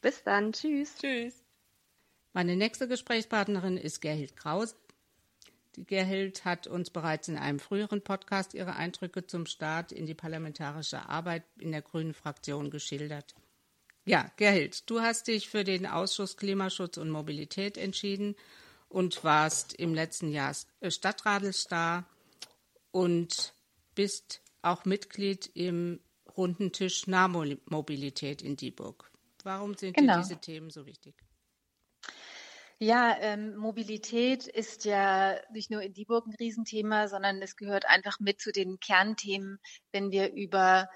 [0.00, 0.52] Bis dann.
[0.52, 0.94] Tschüss.
[0.96, 1.47] Tschüss.
[2.38, 4.76] Meine nächste Gesprächspartnerin ist Gerhild Krause.
[5.74, 10.14] Die Gerhild hat uns bereits in einem früheren Podcast ihre Eindrücke zum Start in die
[10.14, 13.34] parlamentarische Arbeit in der Grünen Fraktion geschildert.
[14.04, 18.36] Ja, Gerhild, du hast dich für den Ausschuss Klimaschutz und Mobilität entschieden
[18.88, 20.54] und warst im letzten Jahr
[20.86, 22.04] Stadtradelstar
[22.92, 23.52] und
[23.96, 25.98] bist auch Mitglied im
[26.36, 29.10] runden Tisch Nahmobilität in Dieburg.
[29.42, 30.18] Warum sind genau.
[30.18, 31.16] dir diese Themen so wichtig?
[32.80, 38.20] Ja, ähm, Mobilität ist ja nicht nur in Dieburg ein Riesenthema, sondern es gehört einfach
[38.20, 39.58] mit zu den Kernthemen,
[39.90, 40.88] wenn wir über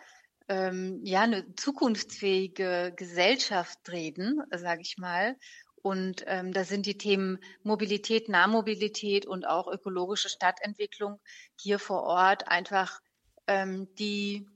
[0.48, 5.36] ähm, ja eine zukunftsfähige Gesellschaft reden, sage ich mal.
[5.82, 11.20] Und ähm, da sind die Themen Mobilität, Nahmobilität und auch ökologische Stadtentwicklung
[11.60, 13.00] hier vor Ort einfach
[13.48, 14.46] ähm, die,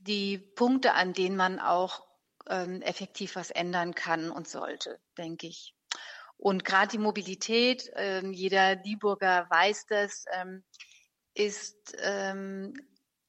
[0.00, 2.04] die Punkte, an denen man auch
[2.48, 5.75] ähm, effektiv was ändern kann und sollte, denke ich.
[6.38, 10.64] Und gerade die Mobilität, ähm, jeder Dieburger weiß das, ähm,
[11.34, 12.74] ist ähm,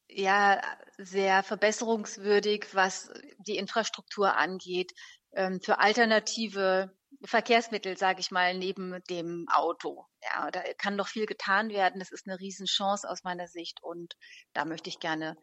[0.10, 0.62] ja
[0.98, 4.94] sehr verbesserungswürdig, was die Infrastruktur angeht,
[5.34, 10.06] ähm, für alternative Verkehrsmittel, sage ich mal, neben dem Auto.
[10.24, 12.00] Ja, da kann noch viel getan werden.
[12.00, 14.16] Das ist eine Riesenchance aus meiner Sicht und
[14.54, 15.38] da möchte ich gerne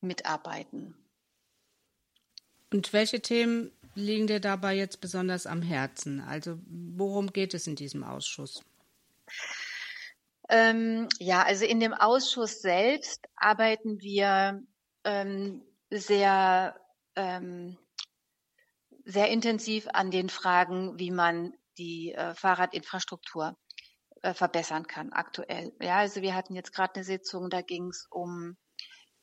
[0.00, 0.94] mitarbeiten.
[2.72, 6.20] Und welche Themen liegen dir dabei jetzt besonders am Herzen?
[6.20, 8.62] Also worum geht es in diesem Ausschuss?
[10.48, 14.62] Ähm, ja, also in dem Ausschuss selbst arbeiten wir
[15.04, 16.78] ähm, sehr,
[17.16, 17.76] ähm,
[19.04, 23.56] sehr intensiv an den Fragen, wie man die äh, Fahrradinfrastruktur
[24.22, 25.72] äh, verbessern kann aktuell.
[25.80, 28.56] Ja, also wir hatten jetzt gerade eine Sitzung, da ging es um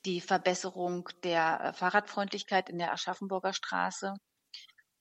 [0.06, 4.14] die Verbesserung der äh, Fahrradfreundlichkeit in der Aschaffenburger Straße.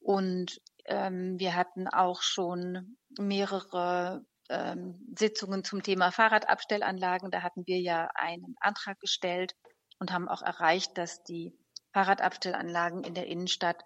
[0.02, 7.30] Und ähm, wir hatten auch schon mehrere ähm, Sitzungen zum Thema Fahrradabstellanlagen.
[7.30, 9.54] Da hatten wir ja einen Antrag gestellt
[9.98, 11.56] und haben auch erreicht, dass die
[11.92, 13.82] Fahrradabstellanlagen in der Innenstadt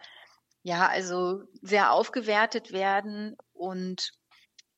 [0.63, 4.11] ja also sehr aufgewertet werden und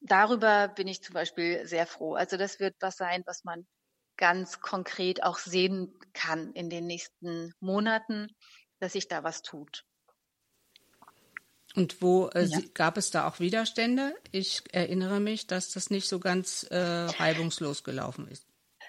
[0.00, 2.14] darüber bin ich zum Beispiel sehr froh.
[2.14, 3.66] Also das wird was sein, was man
[4.16, 8.28] ganz konkret auch sehen kann in den nächsten Monaten,
[8.80, 9.84] dass sich da was tut.
[11.78, 12.58] Und wo äh, ja.
[12.74, 14.12] gab es da auch Widerstände?
[14.32, 18.44] Ich erinnere mich, dass das nicht so ganz äh, reibungslos gelaufen ist.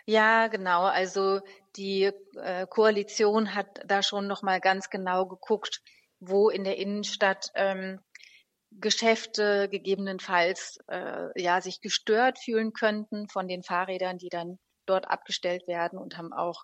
[0.07, 0.85] Ja, genau.
[0.85, 1.41] Also
[1.75, 5.81] die äh, Koalition hat da schon noch mal ganz genau geguckt,
[6.19, 7.99] wo in der Innenstadt ähm,
[8.71, 15.67] Geschäfte gegebenenfalls äh, ja sich gestört fühlen könnten von den Fahrrädern, die dann dort abgestellt
[15.67, 16.63] werden und haben auch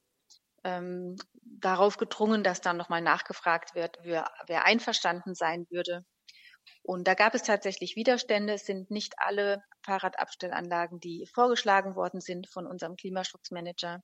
[0.63, 6.03] ähm, darauf gedrungen, dass dann nochmal nachgefragt wird, wer, wer einverstanden sein würde.
[6.83, 8.53] Und da gab es tatsächlich Widerstände.
[8.53, 14.01] Es sind nicht alle Fahrradabstellanlagen, die vorgeschlagen worden sind von unserem Klimaschutzmanager,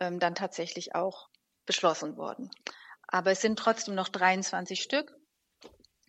[0.00, 1.28] ähm, dann tatsächlich auch
[1.66, 2.50] beschlossen worden.
[3.06, 5.14] Aber es sind trotzdem noch 23 Stück,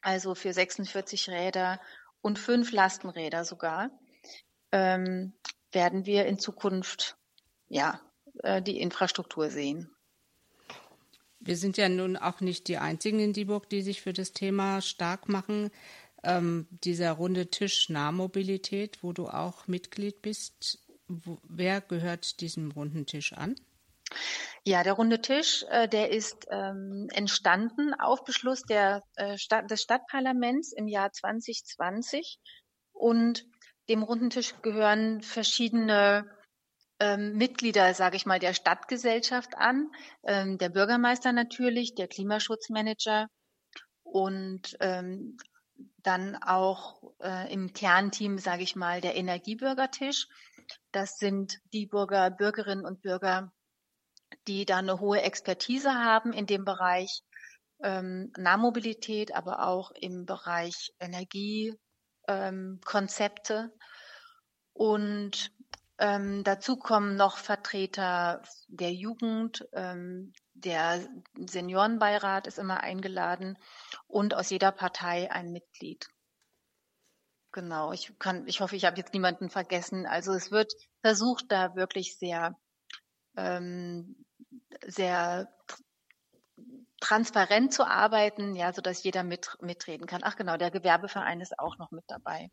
[0.02, 1.80] also für 46 Räder
[2.22, 3.90] und fünf Lastenräder sogar,
[4.72, 5.34] ähm,
[5.72, 7.18] werden wir in Zukunft
[7.68, 8.02] ja
[8.44, 9.96] äh, die Infrastruktur sehen.
[11.50, 14.82] Wir sind ja nun auch nicht die einzigen in Dieburg, die sich für das Thema
[14.82, 15.72] stark machen.
[16.22, 23.08] Ähm, dieser runde Tisch Nahmobilität, wo du auch Mitglied bist, wo, wer gehört diesem runden
[23.08, 23.56] Tisch an?
[24.64, 29.82] Ja, der runde Tisch, äh, der ist ähm, entstanden auf Beschluss der, äh, Stadt, des
[29.82, 32.38] Stadtparlaments im Jahr 2020
[32.94, 33.44] und
[33.90, 36.30] dem runden Tisch gehören verschiedene
[37.00, 39.92] ähm, Mitglieder, sage ich mal, der Stadtgesellschaft an,
[40.24, 43.28] ähm, der Bürgermeister natürlich, der Klimaschutzmanager
[44.04, 45.38] und ähm,
[45.98, 50.28] dann auch äh, im Kernteam, sage ich mal, der Energiebürgertisch.
[50.92, 53.52] Das sind die Bürger, Bürgerinnen und Bürger,
[54.48, 57.24] die da eine hohe Expertise haben in dem Bereich
[57.82, 63.54] ähm, Nahmobilität, aber auch im Bereich Energiekonzepte.
[63.54, 63.72] Ähm,
[64.74, 65.52] und
[66.00, 71.06] ähm, dazu kommen noch Vertreter der Jugend, ähm, der
[71.38, 73.58] Seniorenbeirat ist immer eingeladen
[74.08, 76.08] und aus jeder Partei ein Mitglied.
[77.52, 80.06] Genau, ich kann, ich hoffe, ich habe jetzt niemanden vergessen.
[80.06, 82.56] Also es wird versucht, da wirklich sehr,
[83.36, 84.26] ähm,
[84.86, 85.52] sehr
[87.00, 90.22] transparent zu arbeiten, ja, so dass jeder mit, mitreden kann.
[90.24, 92.52] Ach genau, der Gewerbeverein ist auch noch mit dabei.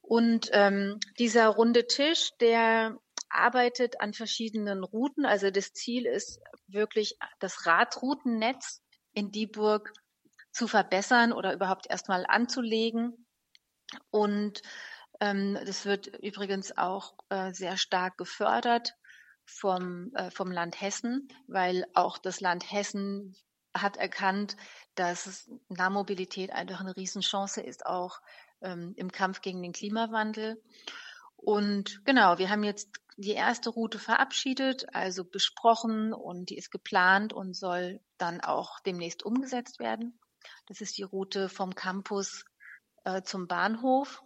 [0.00, 5.26] Und ähm, dieser runde Tisch, der arbeitet an verschiedenen Routen.
[5.26, 9.92] Also das Ziel ist wirklich das Radroutennetz in Dieburg
[10.52, 13.26] zu verbessern oder überhaupt erstmal anzulegen.
[14.10, 14.62] Und
[15.20, 18.94] ähm, das wird übrigens auch äh, sehr stark gefördert
[19.44, 23.36] vom, äh, vom Land Hessen, weil auch das Land Hessen
[23.74, 24.56] hat erkannt,
[24.94, 28.20] dass Nahmobilität einfach eine Riesenchance ist, auch
[28.62, 30.62] ähm, im Kampf gegen den Klimawandel.
[31.36, 37.32] Und genau, wir haben jetzt die erste Route verabschiedet, also besprochen und die ist geplant
[37.32, 40.18] und soll dann auch demnächst umgesetzt werden.
[40.66, 42.44] Das ist die Route vom Campus
[43.04, 44.22] äh, zum Bahnhof.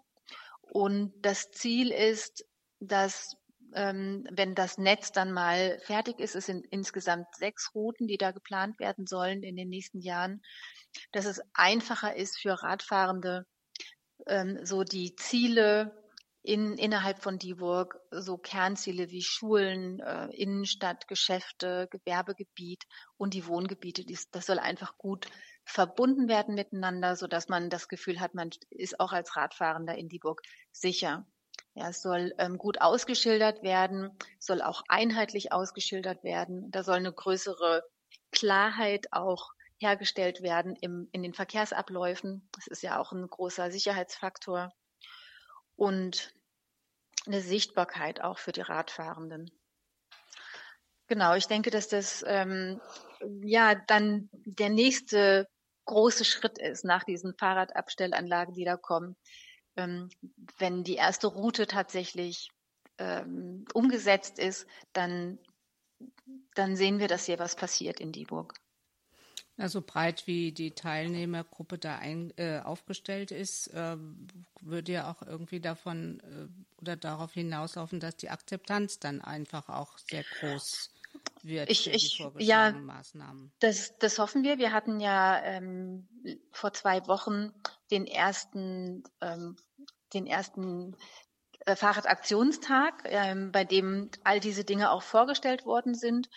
[0.62, 2.44] Und das Ziel ist,
[2.80, 3.36] dass
[3.74, 8.32] ähm, wenn das Netz dann mal fertig ist, es sind insgesamt sechs Routen, die da
[8.32, 10.42] geplant werden sollen in den nächsten Jahren,
[11.12, 13.46] dass es einfacher ist für Radfahrende,
[14.26, 15.96] ähm, so die Ziele
[16.42, 22.85] in, innerhalb von Dieburg, so Kernziele wie Schulen, äh, Innenstadt, Geschäfte, Gewerbegebiet
[23.18, 25.26] und die Wohngebiete, dies, das soll einfach gut
[25.64, 30.09] verbunden werden miteinander, so dass man das Gefühl hat, man ist auch als Radfahrender in
[30.09, 30.40] Dieburg
[30.72, 31.26] sicher.
[31.74, 36.70] Ja, es soll ähm, gut ausgeschildert werden, soll auch einheitlich ausgeschildert werden.
[36.70, 37.85] Da soll eine größere
[38.33, 42.48] Klarheit auch hergestellt werden im, in den Verkehrsabläufen.
[42.52, 44.72] Das ist ja auch ein großer Sicherheitsfaktor.
[45.76, 46.34] Und
[47.26, 49.50] eine Sichtbarkeit auch für die Radfahrenden.
[51.06, 52.80] Genau, ich denke, dass das ähm,
[53.42, 55.46] ja dann der nächste
[55.86, 59.16] große Schritt ist nach diesen Fahrradabstellanlagen, die da kommen,
[59.76, 60.08] ähm,
[60.58, 62.48] wenn die erste Route tatsächlich
[62.98, 65.38] ähm, umgesetzt ist, dann,
[66.54, 68.54] dann sehen wir, dass hier was passiert in Dieburg.
[69.61, 73.96] Also breit wie die Teilnehmergruppe da ein, äh, aufgestellt ist, äh,
[74.61, 79.99] würde ja auch irgendwie davon äh, oder darauf hinauslaufen, dass die Akzeptanz dann einfach auch
[79.99, 80.90] sehr groß
[81.42, 83.53] wird ich, für ich, die ja, Maßnahmen.
[83.61, 84.59] Das, das hoffen wir.
[84.59, 86.09] Wir hatten ja ähm,
[86.53, 87.53] vor zwei Wochen
[87.90, 89.57] den ersten, ähm,
[90.14, 90.96] den ersten
[91.66, 96.31] äh, Fahrradaktionstag, ähm, bei dem all diese Dinge auch vorgestellt worden sind.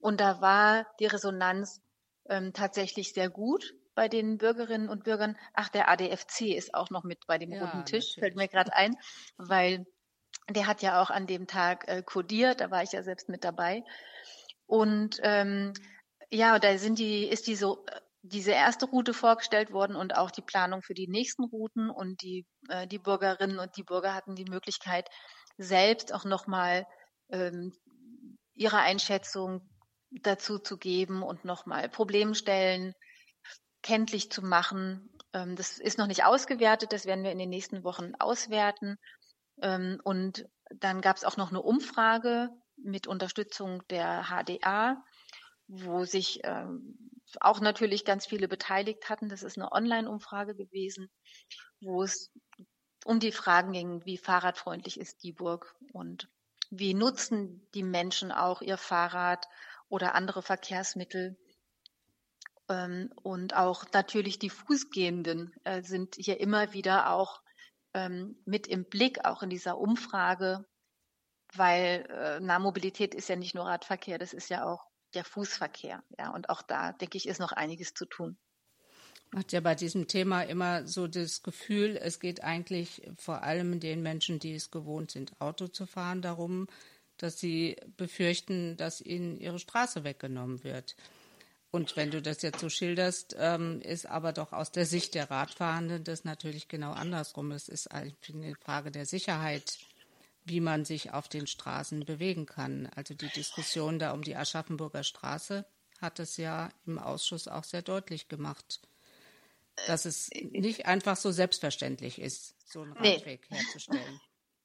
[0.00, 1.80] Und da war die Resonanz
[2.28, 5.36] ähm, tatsächlich sehr gut bei den Bürgerinnen und Bürgern.
[5.54, 8.20] Ach, der ADFC ist auch noch mit bei dem ja, runden Tisch, natürlich.
[8.20, 8.96] fällt mir gerade ein,
[9.36, 9.86] weil
[10.48, 13.44] der hat ja auch an dem Tag äh, kodiert, da war ich ja selbst mit
[13.44, 13.82] dabei.
[14.66, 15.72] Und ähm,
[16.30, 17.84] ja, da sind die, ist die so
[18.22, 22.46] diese erste Route vorgestellt worden und auch die Planung für die nächsten Routen und die,
[22.68, 25.08] äh, die Bürgerinnen und die Bürger hatten die Möglichkeit,
[25.56, 26.86] selbst auch nochmal
[27.30, 27.72] ähm,
[28.54, 29.68] ihre Einschätzung
[30.10, 32.94] dazu zu geben und nochmal Problemstellen
[33.82, 35.10] kenntlich zu machen.
[35.32, 38.96] Ähm, das ist noch nicht ausgewertet, das werden wir in den nächsten Wochen auswerten.
[39.62, 45.02] Ähm, und dann gab es auch noch eine Umfrage mit Unterstützung der HDA,
[45.66, 49.28] wo sich ähm, auch natürlich ganz viele beteiligt hatten.
[49.28, 51.10] Das ist eine Online-Umfrage gewesen,
[51.80, 52.30] wo es
[53.04, 56.28] um die Fragen ging, wie fahrradfreundlich ist Dieburg und
[56.70, 59.46] wie nutzen die Menschen auch ihr Fahrrad
[59.88, 61.36] oder andere Verkehrsmittel.
[62.68, 67.42] Ähm, und auch natürlich die Fußgehenden äh, sind hier immer wieder auch
[67.94, 70.64] ähm, mit im Blick, auch in dieser Umfrage,
[71.54, 76.02] weil äh, Nahmobilität ist ja nicht nur Radverkehr, das ist ja auch der Fußverkehr.
[76.18, 78.38] Ja, und auch da, denke ich, ist noch einiges zu tun.
[79.30, 83.78] Man hat ja bei diesem Thema immer so das Gefühl, es geht eigentlich vor allem
[83.78, 86.66] den Menschen, die es gewohnt sind, Auto zu fahren, darum,
[87.18, 90.96] dass sie befürchten, dass ihnen ihre Straße weggenommen wird.
[91.70, 95.30] Und wenn du das jetzt so schilderst, ähm, ist aber doch aus der Sicht der
[95.30, 97.52] Radfahrenden das natürlich genau andersrum.
[97.52, 98.14] Es ist eine
[98.56, 99.78] Frage der Sicherheit,
[100.44, 102.88] wie man sich auf den Straßen bewegen kann.
[102.96, 105.66] Also die Diskussion da um die Aschaffenburger Straße
[106.00, 108.80] hat es ja im Ausschuss auch sehr deutlich gemacht,
[109.86, 113.58] dass es nicht einfach so selbstverständlich ist, so einen Radweg nee.
[113.58, 114.20] herzustellen.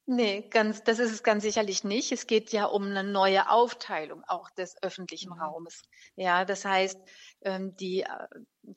[0.05, 2.11] Nee, ganz, das ist es ganz sicherlich nicht.
[2.11, 5.41] Es geht ja um eine neue Aufteilung auch des öffentlichen mhm.
[5.41, 5.81] Raumes.
[6.15, 6.99] Ja, das heißt,
[7.41, 8.27] ähm, die, äh,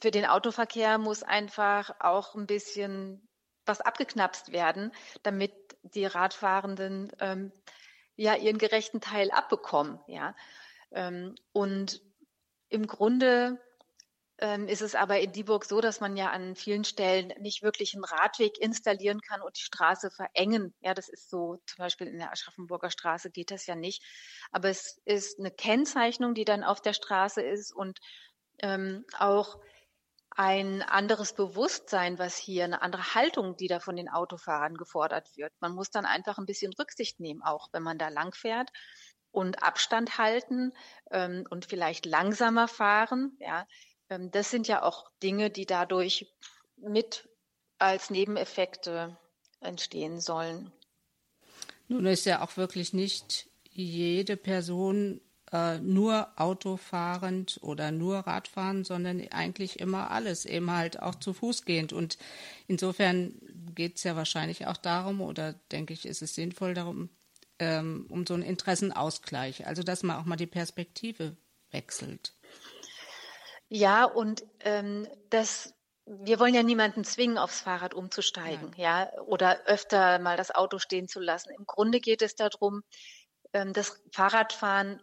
[0.01, 3.29] für den Autoverkehr muss einfach auch ein bisschen
[3.65, 4.93] was abgeknapst werden,
[5.25, 7.53] damit die Radfahrenden ähm,
[8.15, 9.99] ja ihren gerechten Teil abbekommen.
[10.07, 10.37] Ja,
[10.93, 12.03] ähm, und
[12.69, 13.61] im Grunde
[14.39, 17.95] ähm, ist es aber in Dieburg so, dass man ja an vielen Stellen nicht wirklich
[17.95, 20.75] einen Radweg installieren kann und die Straße verengen.
[20.81, 24.03] Ja, das ist so, zum Beispiel in der Aschaffenburger Straße geht das ja nicht.
[24.53, 27.99] Aber es ist eine Kennzeichnung, die dann auf der Straße ist und
[28.61, 29.59] ähm, auch
[30.31, 35.53] ein anderes Bewusstsein, was hier, eine andere Haltung, die da von den Autofahrern gefordert wird.
[35.61, 38.71] Man muss dann einfach ein bisschen Rücksicht nehmen, auch wenn man da lang fährt
[39.31, 40.73] und Abstand halten
[41.11, 43.37] ähm, und vielleicht langsamer fahren.
[43.41, 43.67] Ja,
[44.09, 46.27] das sind ja auch Dinge, die dadurch
[46.77, 47.29] mit
[47.79, 49.17] als Nebeneffekte
[49.61, 50.73] entstehen sollen.
[51.89, 55.21] Nun ist ja auch wirklich nicht jede Person
[55.53, 61.65] äh, nur autofahrend oder nur Radfahren, sondern eigentlich immer alles, eben halt auch zu Fuß
[61.65, 61.93] gehend.
[61.93, 62.19] Und
[62.67, 63.35] insofern
[63.75, 67.11] geht es ja wahrscheinlich auch darum, oder denke ich, ist es sinnvoll darum,
[67.59, 71.37] ähm, um so einen Interessenausgleich, also dass man auch mal die Perspektive
[71.71, 72.35] wechselt.
[73.69, 75.77] Ja, und ähm, das
[76.07, 78.81] wir wollen ja niemanden zwingen, aufs Fahrrad umzusteigen, Nein.
[78.81, 81.51] ja, oder öfter mal das Auto stehen zu lassen.
[81.59, 82.83] Im Grunde geht es darum,
[83.53, 85.03] ähm, das Fahrradfahren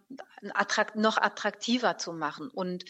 [0.96, 2.50] noch attraktiver zu machen.
[2.50, 2.86] Und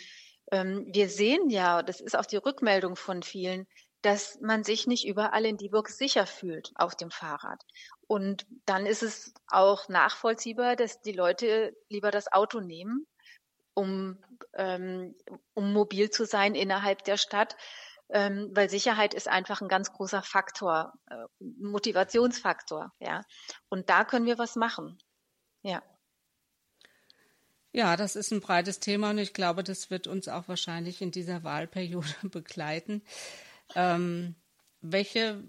[0.52, 3.68] ähm, wir sehen ja, das ist auch die Rückmeldung von vielen,
[4.04, 7.64] dass man sich nicht überall in Dieburg sicher fühlt auf dem Fahrrad.
[8.06, 13.08] Und dann ist es auch nachvollziehbar, dass die Leute lieber das Auto nehmen,
[13.74, 14.18] um,
[14.54, 15.16] ähm,
[15.54, 17.56] um mobil zu sein innerhalb der Stadt,
[18.10, 23.22] ähm, weil Sicherheit ist einfach ein ganz großer Faktor, äh, Motivationsfaktor, ja.
[23.70, 24.98] Und da können wir was machen,
[25.62, 25.82] ja.
[27.76, 31.10] Ja, das ist ein breites Thema und ich glaube, das wird uns auch wahrscheinlich in
[31.10, 33.04] dieser Wahlperiode begleiten.
[33.76, 34.36] Ähm,
[34.82, 35.44] welche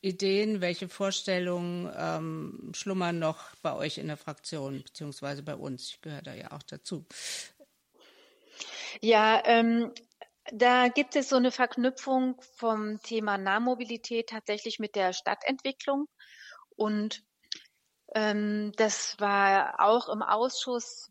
[0.00, 5.90] Ideen, welche Vorstellungen ähm, schlummern noch bei euch in der Fraktion, beziehungsweise bei uns?
[5.90, 7.04] Ich gehöre da ja auch dazu.
[9.00, 9.92] Ja, ähm,
[10.52, 16.08] da gibt es so eine Verknüpfung vom Thema Nahmobilität tatsächlich mit der Stadtentwicklung.
[16.76, 17.22] Und
[18.14, 21.10] ähm, das war auch im Ausschuss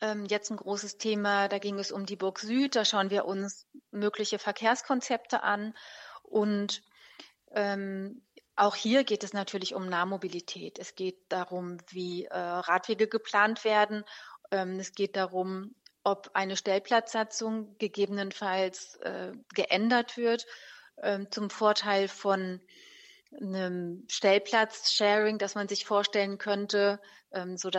[0.00, 1.48] ähm, jetzt ein großes Thema.
[1.48, 2.76] Da ging es um die Burg Süd.
[2.76, 5.74] Da schauen wir uns mögliche Verkehrskonzepte an.
[6.22, 6.82] Und
[7.54, 8.22] ähm,
[8.56, 10.78] auch hier geht es natürlich um Nahmobilität.
[10.78, 14.04] Es geht darum, wie äh, Radwege geplant werden.
[14.50, 20.46] Ähm, es geht darum, ob eine Stellplatzsatzung gegebenenfalls äh, geändert wird
[20.96, 22.60] äh, zum Vorteil von
[23.40, 27.00] einem Stellplatz-Sharing, das man sich vorstellen könnte,
[27.32, 27.70] ähm, so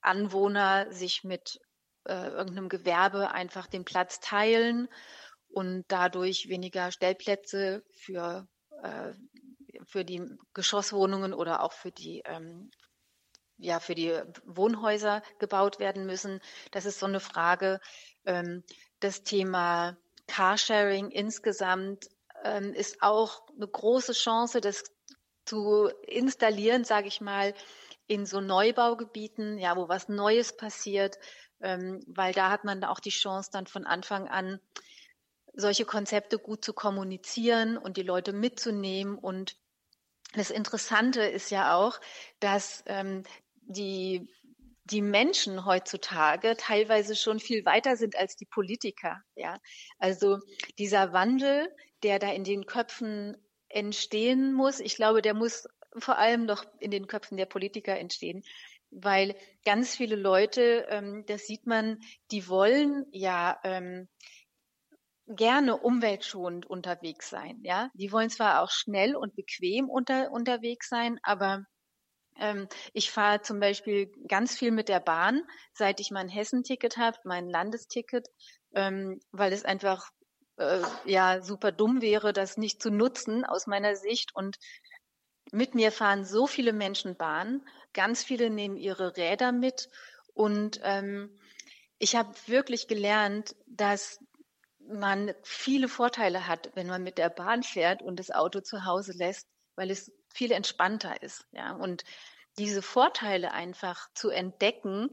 [0.00, 1.60] Anwohner sich mit
[2.04, 4.88] äh, irgendeinem Gewerbe einfach den Platz teilen
[5.48, 8.48] und dadurch weniger Stellplätze für
[8.82, 9.12] äh,
[9.84, 10.22] für die
[10.54, 12.70] Geschosswohnungen oder auch für die ähm,
[13.58, 14.12] ja für die
[14.44, 16.40] Wohnhäuser gebaut werden müssen.
[16.72, 17.80] Das ist so eine Frage.
[18.26, 18.64] Ähm,
[19.00, 19.96] das Thema
[20.26, 22.08] Carsharing insgesamt
[22.44, 24.84] ähm, ist auch eine große Chance, das
[25.44, 27.54] zu installieren, sage ich mal,
[28.06, 31.18] in so Neubaugebieten, ja, wo was Neues passiert,
[31.60, 34.60] ähm, weil da hat man auch die Chance, dann von Anfang an
[35.54, 39.18] solche Konzepte gut zu kommunizieren und die Leute mitzunehmen.
[39.18, 39.56] Und
[40.34, 42.00] das Interessante ist ja auch,
[42.40, 43.22] dass ähm,
[43.60, 44.28] die,
[44.84, 49.22] die Menschen heutzutage teilweise schon viel weiter sind als die Politiker.
[49.34, 49.58] Ja,
[49.98, 50.38] also
[50.78, 51.68] dieser Wandel,
[52.02, 53.36] der da in den Köpfen
[53.68, 55.66] entstehen muss, ich glaube, der muss
[55.98, 58.42] vor allem noch in den Köpfen der Politiker entstehen,
[58.90, 59.34] weil
[59.64, 61.98] ganz viele Leute, ähm, das sieht man,
[62.30, 64.08] die wollen ja ähm,
[65.34, 67.60] gerne umweltschonend unterwegs sein.
[67.62, 71.64] Ja, die wollen zwar auch schnell und bequem unter, unterwegs sein, aber
[72.38, 75.42] ähm, ich fahre zum Beispiel ganz viel mit der Bahn,
[75.74, 78.28] seit ich mein Hessenticket habe, mein Landesticket,
[78.74, 80.10] ähm, weil es einfach
[80.56, 84.34] äh, ja super dumm wäre, das nicht zu nutzen aus meiner Sicht.
[84.34, 84.56] Und
[85.52, 87.62] mit mir fahren so viele Menschen Bahn,
[87.92, 89.88] ganz viele nehmen ihre Räder mit
[90.34, 91.38] und ähm,
[91.98, 94.18] ich habe wirklich gelernt, dass
[94.92, 99.12] man viele Vorteile hat, wenn man mit der Bahn fährt und das Auto zu Hause
[99.12, 101.46] lässt, weil es viel entspannter ist.
[101.52, 102.04] Ja, und
[102.58, 105.10] diese Vorteile einfach zu entdecken,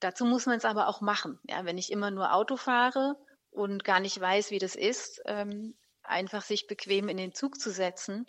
[0.00, 1.38] dazu muss man es aber auch machen.
[1.44, 3.16] Ja, wenn ich immer nur Auto fahre
[3.50, 7.70] und gar nicht weiß, wie das ist, ähm, einfach sich bequem in den Zug zu
[7.70, 8.26] setzen,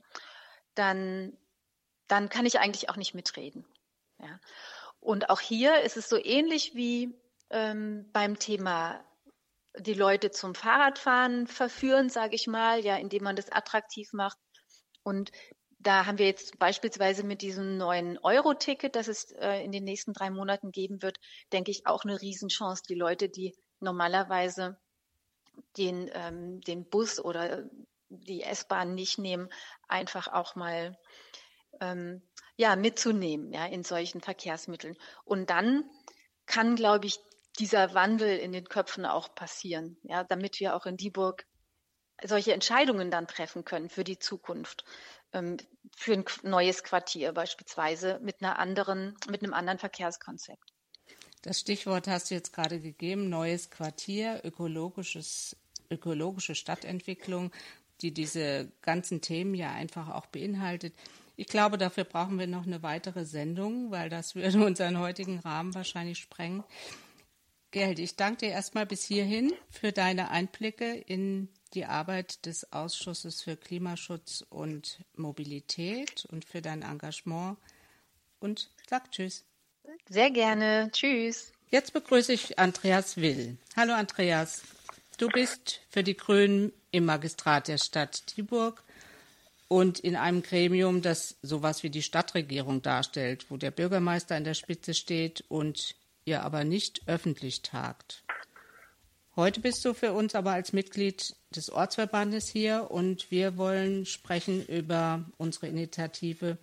[0.75, 1.37] dann,
[2.07, 3.65] dann kann ich eigentlich auch nicht mitreden.
[4.19, 4.39] Ja.
[4.99, 9.03] Und auch hier ist es so ähnlich wie ähm, beim Thema
[9.77, 14.37] die Leute zum Fahrradfahren verführen, sage ich mal, ja, indem man das attraktiv macht.
[15.03, 15.31] Und
[15.79, 20.13] da haben wir jetzt beispielsweise mit diesem neuen Euro-Ticket, das es äh, in den nächsten
[20.13, 21.17] drei Monaten geben wird,
[21.51, 24.77] denke ich auch eine Riesenchance, die Leute, die normalerweise
[25.77, 27.63] den, ähm, den Bus oder
[28.09, 29.49] die S-Bahn nicht nehmen,
[29.87, 30.97] einfach auch mal
[31.79, 32.21] ähm,
[32.57, 34.97] ja, mitzunehmen ja, in solchen Verkehrsmitteln.
[35.23, 35.89] Und dann
[36.45, 37.19] kann, glaube ich,
[37.59, 41.45] dieser Wandel in den Köpfen auch passieren, ja, damit wir auch in Dieburg
[42.23, 44.85] solche Entscheidungen dann treffen können für die Zukunft,
[45.33, 45.57] ähm,
[45.95, 50.73] für ein neues Quartier beispielsweise mit einer anderen, mit einem anderen Verkehrskonzept.
[51.41, 55.57] Das Stichwort hast du jetzt gerade gegeben, neues Quartier, ökologisches,
[55.89, 57.51] ökologische Stadtentwicklung,
[58.01, 60.93] die diese ganzen Themen ja einfach auch beinhaltet.
[61.35, 65.73] Ich glaube, dafür brauchen wir noch eine weitere Sendung, weil das würde unseren heutigen Rahmen
[65.73, 66.63] wahrscheinlich sprengen.
[67.71, 73.41] Geld, ich danke dir erstmal bis hierhin für deine Einblicke in die Arbeit des Ausschusses
[73.41, 77.57] für Klimaschutz und Mobilität und für dein Engagement
[78.41, 79.45] und sag Tschüss.
[80.09, 80.89] Sehr gerne.
[80.91, 81.53] Tschüss.
[81.69, 83.57] Jetzt begrüße ich Andreas Will.
[83.77, 84.63] Hallo Andreas.
[85.17, 88.83] Du bist für die Grünen im Magistrat der Stadt Dieburg
[89.69, 94.55] und in einem Gremium, das sowas wie die Stadtregierung darstellt, wo der Bürgermeister in der
[94.55, 95.95] Spitze steht und
[96.25, 98.23] ihr aber nicht öffentlich tagt.
[99.35, 104.65] Heute bist du für uns aber als Mitglied des Ortsverbandes hier und wir wollen sprechen
[104.65, 106.57] über unsere Initiative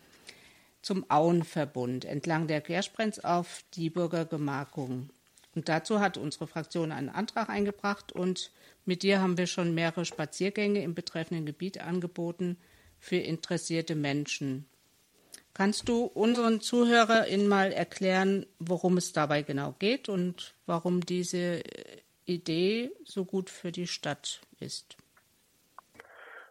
[0.83, 5.11] zum Auenverbund entlang der Gersprenz auf die Bürgergemarkung.
[5.55, 8.53] Und dazu hat unsere Fraktion einen Antrag eingebracht und
[8.85, 12.59] mit dir haben wir schon mehrere Spaziergänge im betreffenden Gebiet angeboten
[12.99, 14.67] für interessierte Menschen.
[15.59, 21.65] Kannst du unseren ZuhörerInnen mal erklären, worum es dabei genau geht und warum diese
[22.27, 24.97] Idee so gut für die Stadt ist?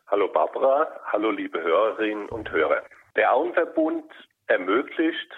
[0.08, 2.84] Hallo Barbara, hallo liebe Hörerinnen und Hörer.
[3.16, 4.12] Der Auenverbund
[4.48, 5.32] ermöglicht,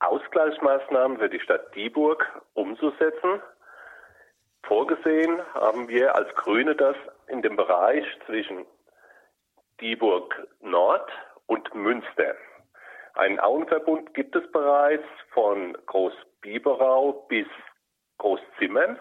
[0.00, 3.40] Ausgleichsmaßnahmen für die Stadt Dieburg umzusetzen.
[4.64, 6.96] Vorgesehen haben wir als Grüne das
[7.28, 8.66] in dem Bereich zwischen
[9.80, 11.08] Dieburg Nord
[11.50, 12.36] und Münster.
[13.14, 17.48] Einen Auenverbund gibt es bereits von Großbiberau bis
[18.18, 18.96] Großzimmern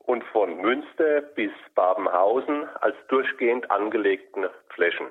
[0.00, 5.06] und von Münster bis Babenhausen als durchgehend angelegten Flächen.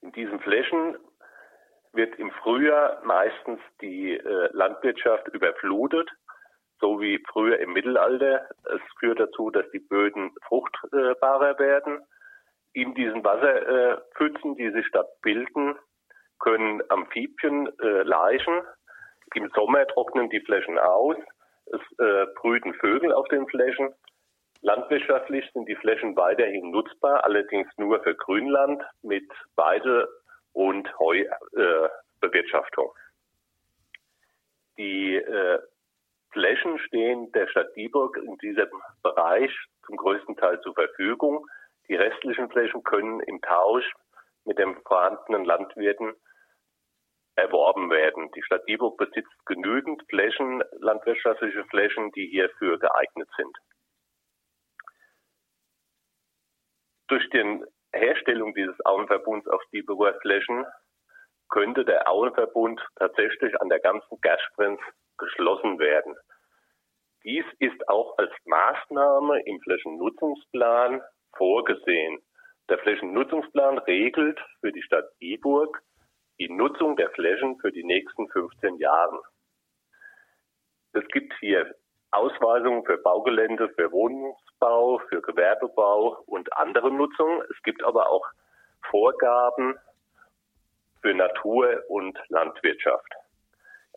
[0.00, 0.96] In diesen Flächen
[1.92, 6.08] wird im Frühjahr meistens die äh, Landwirtschaft überflutet,
[6.80, 8.48] so wie früher im Mittelalter.
[8.64, 12.00] Es führt dazu, dass die Böden fruchtbarer werden.
[12.72, 15.76] In diesen Wasserpfützen, die sich dort bilden,
[16.38, 18.62] können Amphibien äh, laichen.
[19.34, 21.16] Im Sommer trocknen die Flächen aus.
[21.66, 23.94] Es äh, brüten Vögel auf den Flächen.
[24.60, 30.08] Landwirtschaftlich sind die Flächen weiterhin nutzbar, allerdings nur für Grünland mit Weide-
[30.52, 32.86] und Heubewirtschaftung.
[32.86, 32.98] Äh,
[34.78, 35.58] die äh,
[36.30, 38.68] Flächen stehen der Stadt Dieburg in diesem
[39.02, 39.52] Bereich
[39.86, 41.46] zum größten Teil zur Verfügung.
[41.88, 43.90] Die restlichen Flächen können im Tausch
[44.44, 46.14] mit den vorhandenen Landwirten
[47.38, 48.30] erworben werden.
[48.32, 53.56] Die Stadt Dieburg besitzt genügend Flächen, landwirtschaftliche Flächen, die hierfür geeignet sind.
[57.06, 60.66] Durch die Herstellung dieses Auenverbunds auf Dieburger Flächen
[61.48, 64.80] könnte der Auenverbund tatsächlich an der ganzen Gersprenz
[65.16, 66.14] geschlossen werden.
[67.24, 71.02] Dies ist auch als Maßnahme im Flächennutzungsplan
[71.36, 72.20] vorgesehen.
[72.68, 75.82] Der Flächennutzungsplan regelt für die Stadt Dieburg
[76.38, 79.20] die Nutzung der Flächen für die nächsten 15 Jahre.
[80.92, 81.74] Es gibt hier
[82.10, 87.42] Ausweisungen für Baugelände, für Wohnungs Wohnungsbau, für Gewerbebau und andere Nutzungen.
[87.50, 88.26] Es gibt aber auch
[88.90, 89.76] Vorgaben
[91.00, 93.12] für Natur und Landwirtschaft.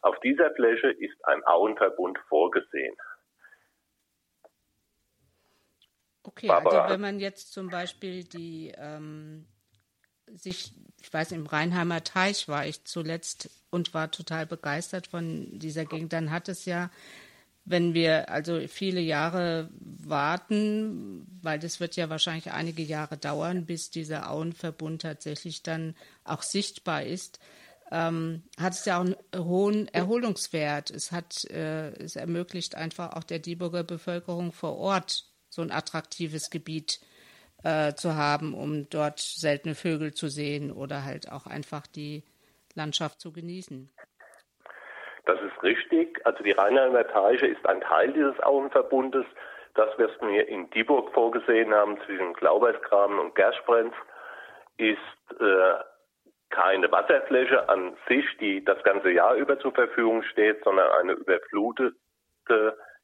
[0.02, 2.96] Auf dieser Fläche ist ein Auenverbund vorgesehen.
[6.24, 6.82] Okay, also Barbara.
[6.84, 9.48] also wenn man jetzt zum Beispiel die ähm,
[10.36, 15.86] sich, ich weiß, im Rheinheimer Teich war ich zuletzt und war total begeistert von dieser
[15.86, 16.90] Gegend, dann hat es ja
[17.64, 23.92] wenn wir also viele Jahre warten, weil das wird ja wahrscheinlich einige Jahre dauern, bis
[23.92, 27.40] dieser Auenverbund tatsächlich dann auch sichtbar ist,
[27.92, 30.90] ähm, hat es ja auch einen hohen Erholungswert.
[30.90, 36.50] Es hat, äh, es ermöglicht einfach auch der Dieburger Bevölkerung vor Ort so ein attraktives
[36.50, 37.00] Gebiet
[37.64, 42.24] äh, zu haben, um dort seltene Vögel zu sehen oder halt auch einfach die
[42.76, 43.92] Landschaft zu genießen.
[45.26, 46.20] Das ist richtig.
[46.26, 49.26] Also die Rheinheimer Teiche ist ein Teil dieses Auenverbundes.
[49.76, 53.94] Das, was wir in Dieburg vorgesehen haben zwischen Glaubersgraben und Gersprenz,
[54.78, 54.98] ist
[55.40, 55.74] äh,
[56.50, 61.96] keine Wasserfläche an sich, die das ganze Jahr über zur Verfügung steht, sondern eine überflutete,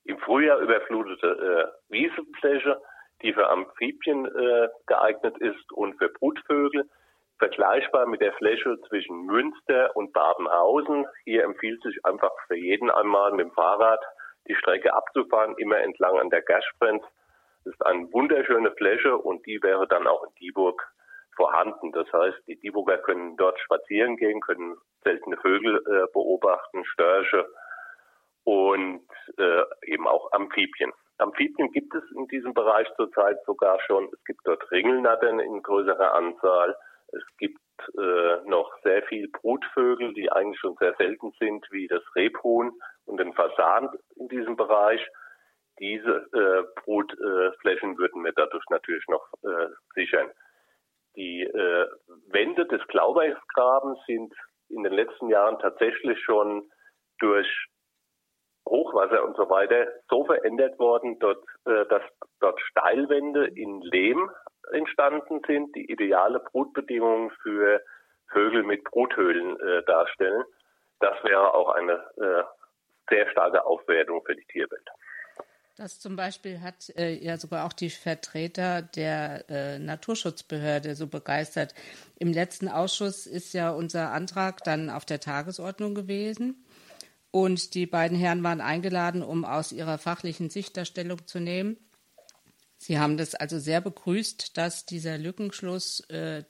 [0.03, 2.82] im Frühjahr überflutete äh, Wiesenfläche,
[3.22, 6.89] die für Amphibien äh, geeignet ist und für Brutvögel
[7.38, 11.05] vergleichbar mit der Fläche zwischen Münster und Babenhausen.
[11.24, 14.03] Hier empfiehlt sich einfach für jeden einmal mit dem Fahrrad
[14.47, 17.03] die Strecke abzufahren, immer entlang an der Gersprenz.
[17.63, 20.82] Das ist eine wunderschöne Fläche und die wäre dann auch in Dieburg
[21.36, 21.91] vorhanden.
[21.91, 27.47] Das heißt, die Dieburger können dort spazieren gehen, können seltene Vögel äh, beobachten, Störche
[28.43, 29.07] und
[29.38, 30.93] äh, eben auch Amphibien.
[31.18, 34.09] Amphibien gibt es in diesem Bereich zurzeit sogar schon.
[34.13, 36.76] Es gibt dort Ringelnattern in größerer Anzahl.
[37.11, 37.59] Es gibt
[37.97, 42.72] äh, noch sehr viel Brutvögel, die eigentlich schon sehr selten sind, wie das Rebhuhn
[43.05, 45.05] und den Fasan in diesem Bereich.
[45.80, 50.30] Diese äh, Brutflächen würden wir dadurch natürlich noch äh, sichern.
[51.15, 51.88] Die äh,
[52.28, 54.34] Wände des Glaubersgrabens sind
[54.70, 56.70] in den letzten Jahren tatsächlich schon
[57.20, 57.47] durch
[58.70, 62.01] Hochwasser und so weiter so verändert worden, dort, äh, dass
[62.39, 64.30] dort Steilwände in Lehm
[64.72, 67.82] entstanden sind, die ideale Brutbedingungen für
[68.32, 70.43] Vögel mit Bruthöhlen äh, darstellen.
[70.99, 72.43] Das wäre auch eine äh,
[73.09, 74.89] sehr starke Aufwertung für die Tierwelt.
[75.78, 81.76] Das zum Beispiel hat äh, ja sogar auch die Vertreter der äh, Naturschutzbehörde so begeistert.
[82.18, 86.65] Im letzten Ausschuss ist ja unser Antrag dann auf der Tagesordnung gewesen.
[87.32, 91.78] Und die beiden Herren waren eingeladen, um aus ihrer fachlichen Sicht der Stellung zu nehmen.
[92.78, 96.44] Sie haben das also sehr begrüßt, dass dieser Lückenschluss äh,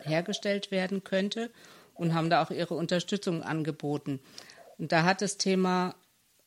[0.00, 1.50] hergestellt werden könnte
[1.94, 4.20] und haben da auch ihre Unterstützung angeboten.
[4.78, 5.94] Und da hat das Thema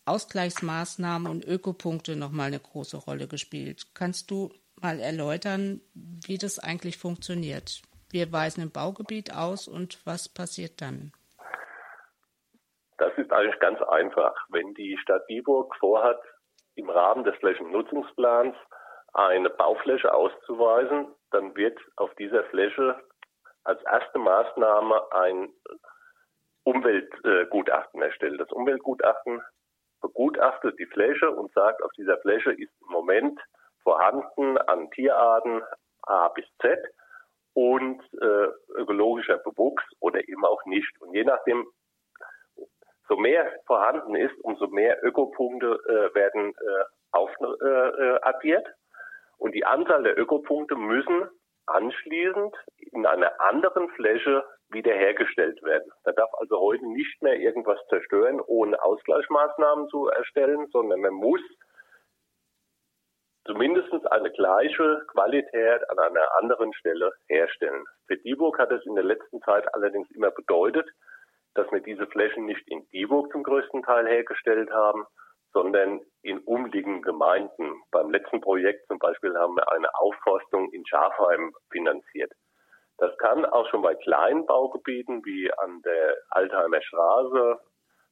[0.06, 3.88] Ausgleichsmaßnahmen und Ökopunkte nochmal eine große Rolle gespielt.
[3.94, 7.82] Kannst du mal erläutern, wie das eigentlich funktioniert?
[8.10, 11.12] Wir weisen ein Baugebiet aus und was passiert dann?
[12.98, 14.36] Das ist eigentlich ganz einfach.
[14.50, 16.20] Wenn die Stadt Dieburg vorhat,
[16.76, 18.56] im Rahmen des Flächennutzungsplans
[19.14, 23.00] eine Baufläche auszuweisen, dann wird auf dieser Fläche
[23.64, 25.50] als erste Maßnahme ein
[26.64, 28.39] Umweltgutachten erstellt.
[28.39, 29.41] Das Umweltgutachten
[30.02, 33.39] begutachtet die Fläche und sagt, auf dieser Fläche ist im Moment
[33.84, 35.64] vorhanden an Tierarten
[36.04, 36.80] A bis Z
[37.54, 41.02] und äh, ökologischer Bewuchs oder eben auch nicht.
[41.02, 41.66] Und je nachdem,
[43.08, 48.68] so mehr vorhanden ist, umso mehr Ökopunkte äh, werden äh, aufaddiert.
[48.68, 48.72] Äh,
[49.38, 51.30] und die Anzahl der Ökopunkte müssen
[51.68, 55.91] anschließend in einer anderen Fläche wiederhergestellt werden.
[56.03, 61.41] Da darf also heute nicht mehr irgendwas zerstören, ohne Ausgleichsmaßnahmen zu erstellen, sondern man muss
[63.45, 67.86] zumindest eine gleiche Qualität an einer anderen Stelle herstellen.
[68.08, 70.88] Für Dieburg hat es in der letzten Zeit allerdings immer bedeutet,
[71.58, 75.05] dass wir diese Flächen nicht in Dieburg zum größten Teil hergestellt haben,
[75.53, 77.82] sondern in umliegenden Gemeinden.
[77.91, 82.32] Beim letzten Projekt zum Beispiel haben wir eine Aufforstung in Schafheim finanziert.
[82.99, 87.60] Das kann auch schon bei kleinen Baugebieten wie an der Altheimer Straße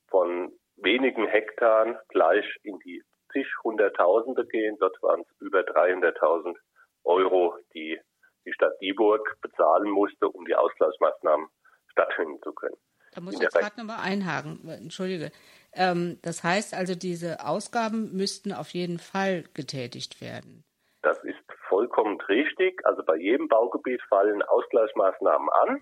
[0.10, 4.78] von wenigen Hektaren gleich in die zig Hunderttausende gehen.
[4.80, 6.56] Dort waren es über 300.000
[7.04, 8.00] Euro, die
[8.46, 11.48] die Stadt Dieburg bezahlen musste, um die Ausgleichsmaßnahmen
[11.92, 12.78] stattfinden zu können.
[13.16, 14.68] Da muss ich jetzt gerade nochmal einhaken.
[14.68, 15.32] Entschuldige.
[15.74, 20.64] Ähm, das heißt also, diese Ausgaben müssten auf jeden Fall getätigt werden.
[21.02, 21.40] Das ist
[21.70, 22.86] vollkommen richtig.
[22.86, 25.82] Also bei jedem Baugebiet fallen Ausgleichsmaßnahmen an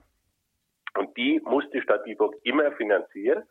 [0.98, 3.44] und die muss die Stadt Dieburg immer finanzieren.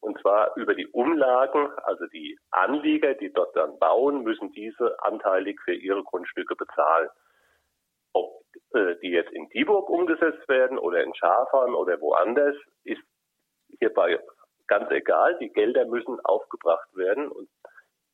[0.00, 5.60] Und zwar über die Umlagen, also die Anlieger, die dort dann bauen, müssen diese anteilig
[5.64, 7.08] für ihre Grundstücke bezahlen.
[8.12, 8.42] Ob
[8.74, 13.00] äh, die jetzt in Dieburg umgesetzt werden oder in Schafern oder woanders, ist
[13.82, 14.18] hierbei
[14.68, 15.36] ganz egal.
[15.38, 17.28] Die Gelder müssen aufgebracht werden.
[17.28, 17.48] Und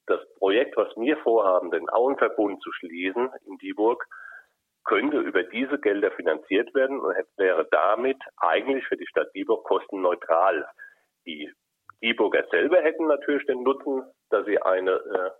[0.06, 4.04] das Projekt, was wir vorhaben, den Auenverbund zu schließen in Dieburg,
[4.84, 10.66] könnte über diese Gelder finanziert werden und wäre damit eigentlich für die Stadt Dieburg kostenneutral.
[11.26, 11.52] Die
[12.00, 15.30] E-Booker selber hätten natürlich den Nutzen, dass sie eine äh,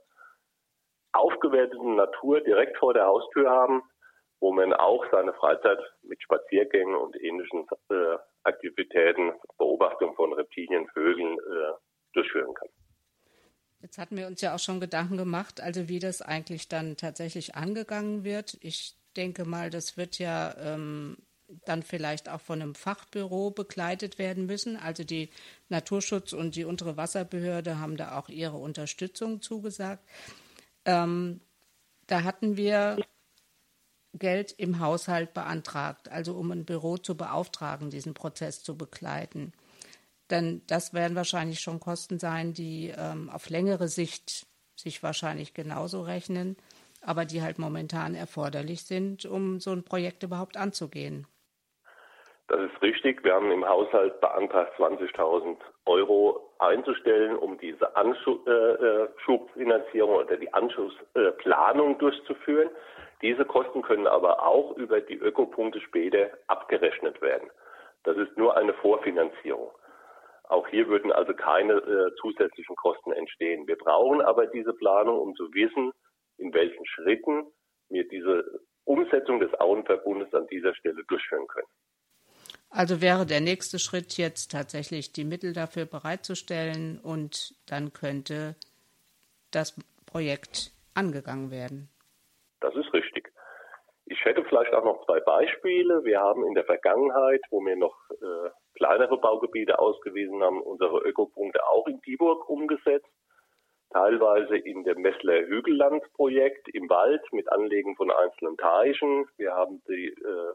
[1.13, 3.83] aufgewertete Natur direkt vor der Haustür haben,
[4.41, 11.39] wo man auch seine Freizeit mit Spaziergängen und ähnlichen äh, Aktivitäten, Beobachtung von Reptilien, Vögeln
[11.39, 11.73] äh,
[12.13, 12.69] durchführen kann.
[13.81, 17.55] Jetzt hatten wir uns ja auch schon Gedanken gemacht, also wie das eigentlich dann tatsächlich
[17.55, 18.57] angegangen wird.
[18.61, 21.17] Ich denke mal, das wird ja ähm,
[21.65, 24.77] dann vielleicht auch von einem Fachbüro begleitet werden müssen.
[24.77, 25.31] Also die
[25.69, 30.05] Naturschutz und die untere Wasserbehörde haben da auch ihre Unterstützung zugesagt.
[30.85, 31.41] Ähm,
[32.07, 32.99] da hatten wir
[34.15, 39.53] Geld im Haushalt beantragt, also um ein Büro zu beauftragen, diesen Prozess zu begleiten.
[40.31, 44.47] Denn das werden wahrscheinlich schon Kosten sein, die ähm, auf längere Sicht
[44.77, 46.57] sich wahrscheinlich genauso rechnen,
[47.01, 51.27] aber die halt momentan erforderlich sind, um so ein Projekt überhaupt anzugehen.
[52.49, 53.23] Das ist richtig.
[53.25, 61.99] Wir haben im Haushalt beantragt, 20.000 Euro einzustellen, um diese Anschubfinanzierung äh, oder die Anschlussplanung
[61.99, 62.71] durchzuführen.
[63.23, 67.51] Diese Kosten können aber auch über die Ökopunkte später abgerechnet werden.
[68.05, 69.71] Das ist nur eine Vorfinanzierung.
[70.45, 73.67] Auch hier würden also keine äh, zusätzlichen Kosten entstehen.
[73.67, 75.93] Wir brauchen aber diese Planung, um zu wissen,
[76.39, 77.47] in welchen Schritten
[77.91, 81.67] wir diese Umsetzung des Auenverbundes an dieser Stelle durchführen können.
[82.71, 88.57] Also wäre der nächste Schritt jetzt tatsächlich die Mittel dafür bereitzustellen und dann könnte
[89.51, 89.75] das
[90.07, 91.89] Projekt angegangen werden.
[92.61, 92.98] Das ist richtig.
[94.29, 96.05] Hätte vielleicht auch noch zwei Beispiele.
[96.05, 101.67] Wir haben in der Vergangenheit, wo wir noch äh, kleinere Baugebiete ausgewiesen haben, unsere Ökopunkte
[101.67, 103.09] auch in Dieburg umgesetzt.
[103.91, 109.25] Teilweise in dem Messler Hügelland-Projekt im Wald mit Anlegen von einzelnen Teichen.
[109.39, 110.53] Wir haben die äh,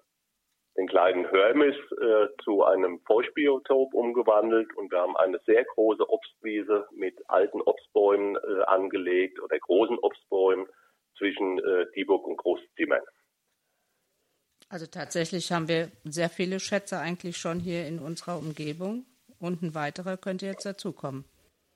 [0.77, 6.85] den kleinen Hörmis äh, zu einem Feuchtbiotop umgewandelt und wir haben eine sehr große Obstwiese
[6.91, 10.67] mit alten Obstbäumen äh, angelegt oder großen Obstbäumen
[11.17, 13.01] zwischen äh, Dieburg und Großzimmern.
[14.73, 19.05] Also tatsächlich haben wir sehr viele Schätze eigentlich schon hier in unserer Umgebung
[19.39, 21.25] und ein weiterer könnte jetzt dazukommen.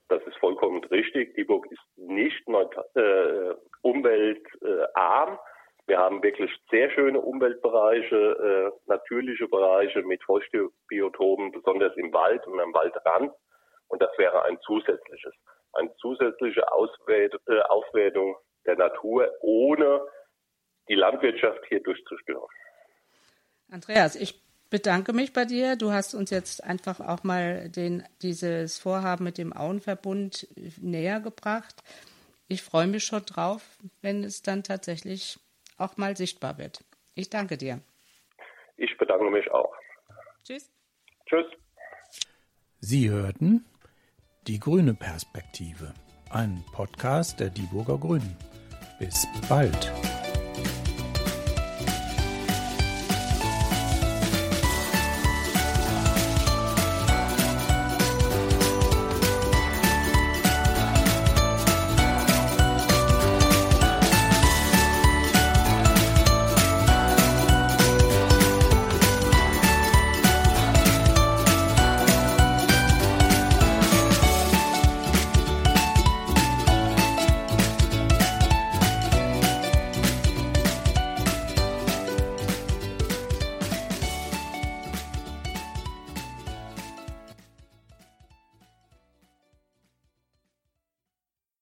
[0.08, 1.32] Das ist vollkommen richtig.
[1.36, 5.38] Dieburg ist nicht äh, umweltarm.
[5.86, 12.58] Wir haben wirklich sehr schöne Umweltbereiche, äh, natürliche Bereiche mit Feuchtbiotopen, besonders im Wald und
[12.58, 13.30] am Waldrand.
[13.86, 15.34] Und das wäre ein zusätzliches,
[15.74, 18.34] eine zusätzliche Auswert, äh, Aufwertung
[18.66, 20.00] der Natur, ohne
[20.88, 22.48] die Landwirtschaft hier durchzustören.
[23.70, 24.40] Andreas, ich
[24.70, 25.76] bedanke mich bei dir.
[25.76, 30.48] Du hast uns jetzt einfach auch mal den, dieses Vorhaben mit dem Auenverbund
[30.80, 31.82] näher gebracht.
[32.48, 33.62] Ich freue mich schon drauf,
[34.00, 35.38] wenn es dann tatsächlich
[35.76, 36.84] auch mal sichtbar wird.
[37.14, 37.80] Ich danke dir.
[38.76, 39.74] Ich bedanke mich auch.
[40.44, 40.70] Tschüss.
[41.26, 41.46] Tschüss.
[42.80, 43.66] Sie hörten
[44.46, 45.92] die grüne Perspektive,
[46.30, 48.36] ein Podcast der Dieburger Grünen.
[48.98, 49.92] Bis bald.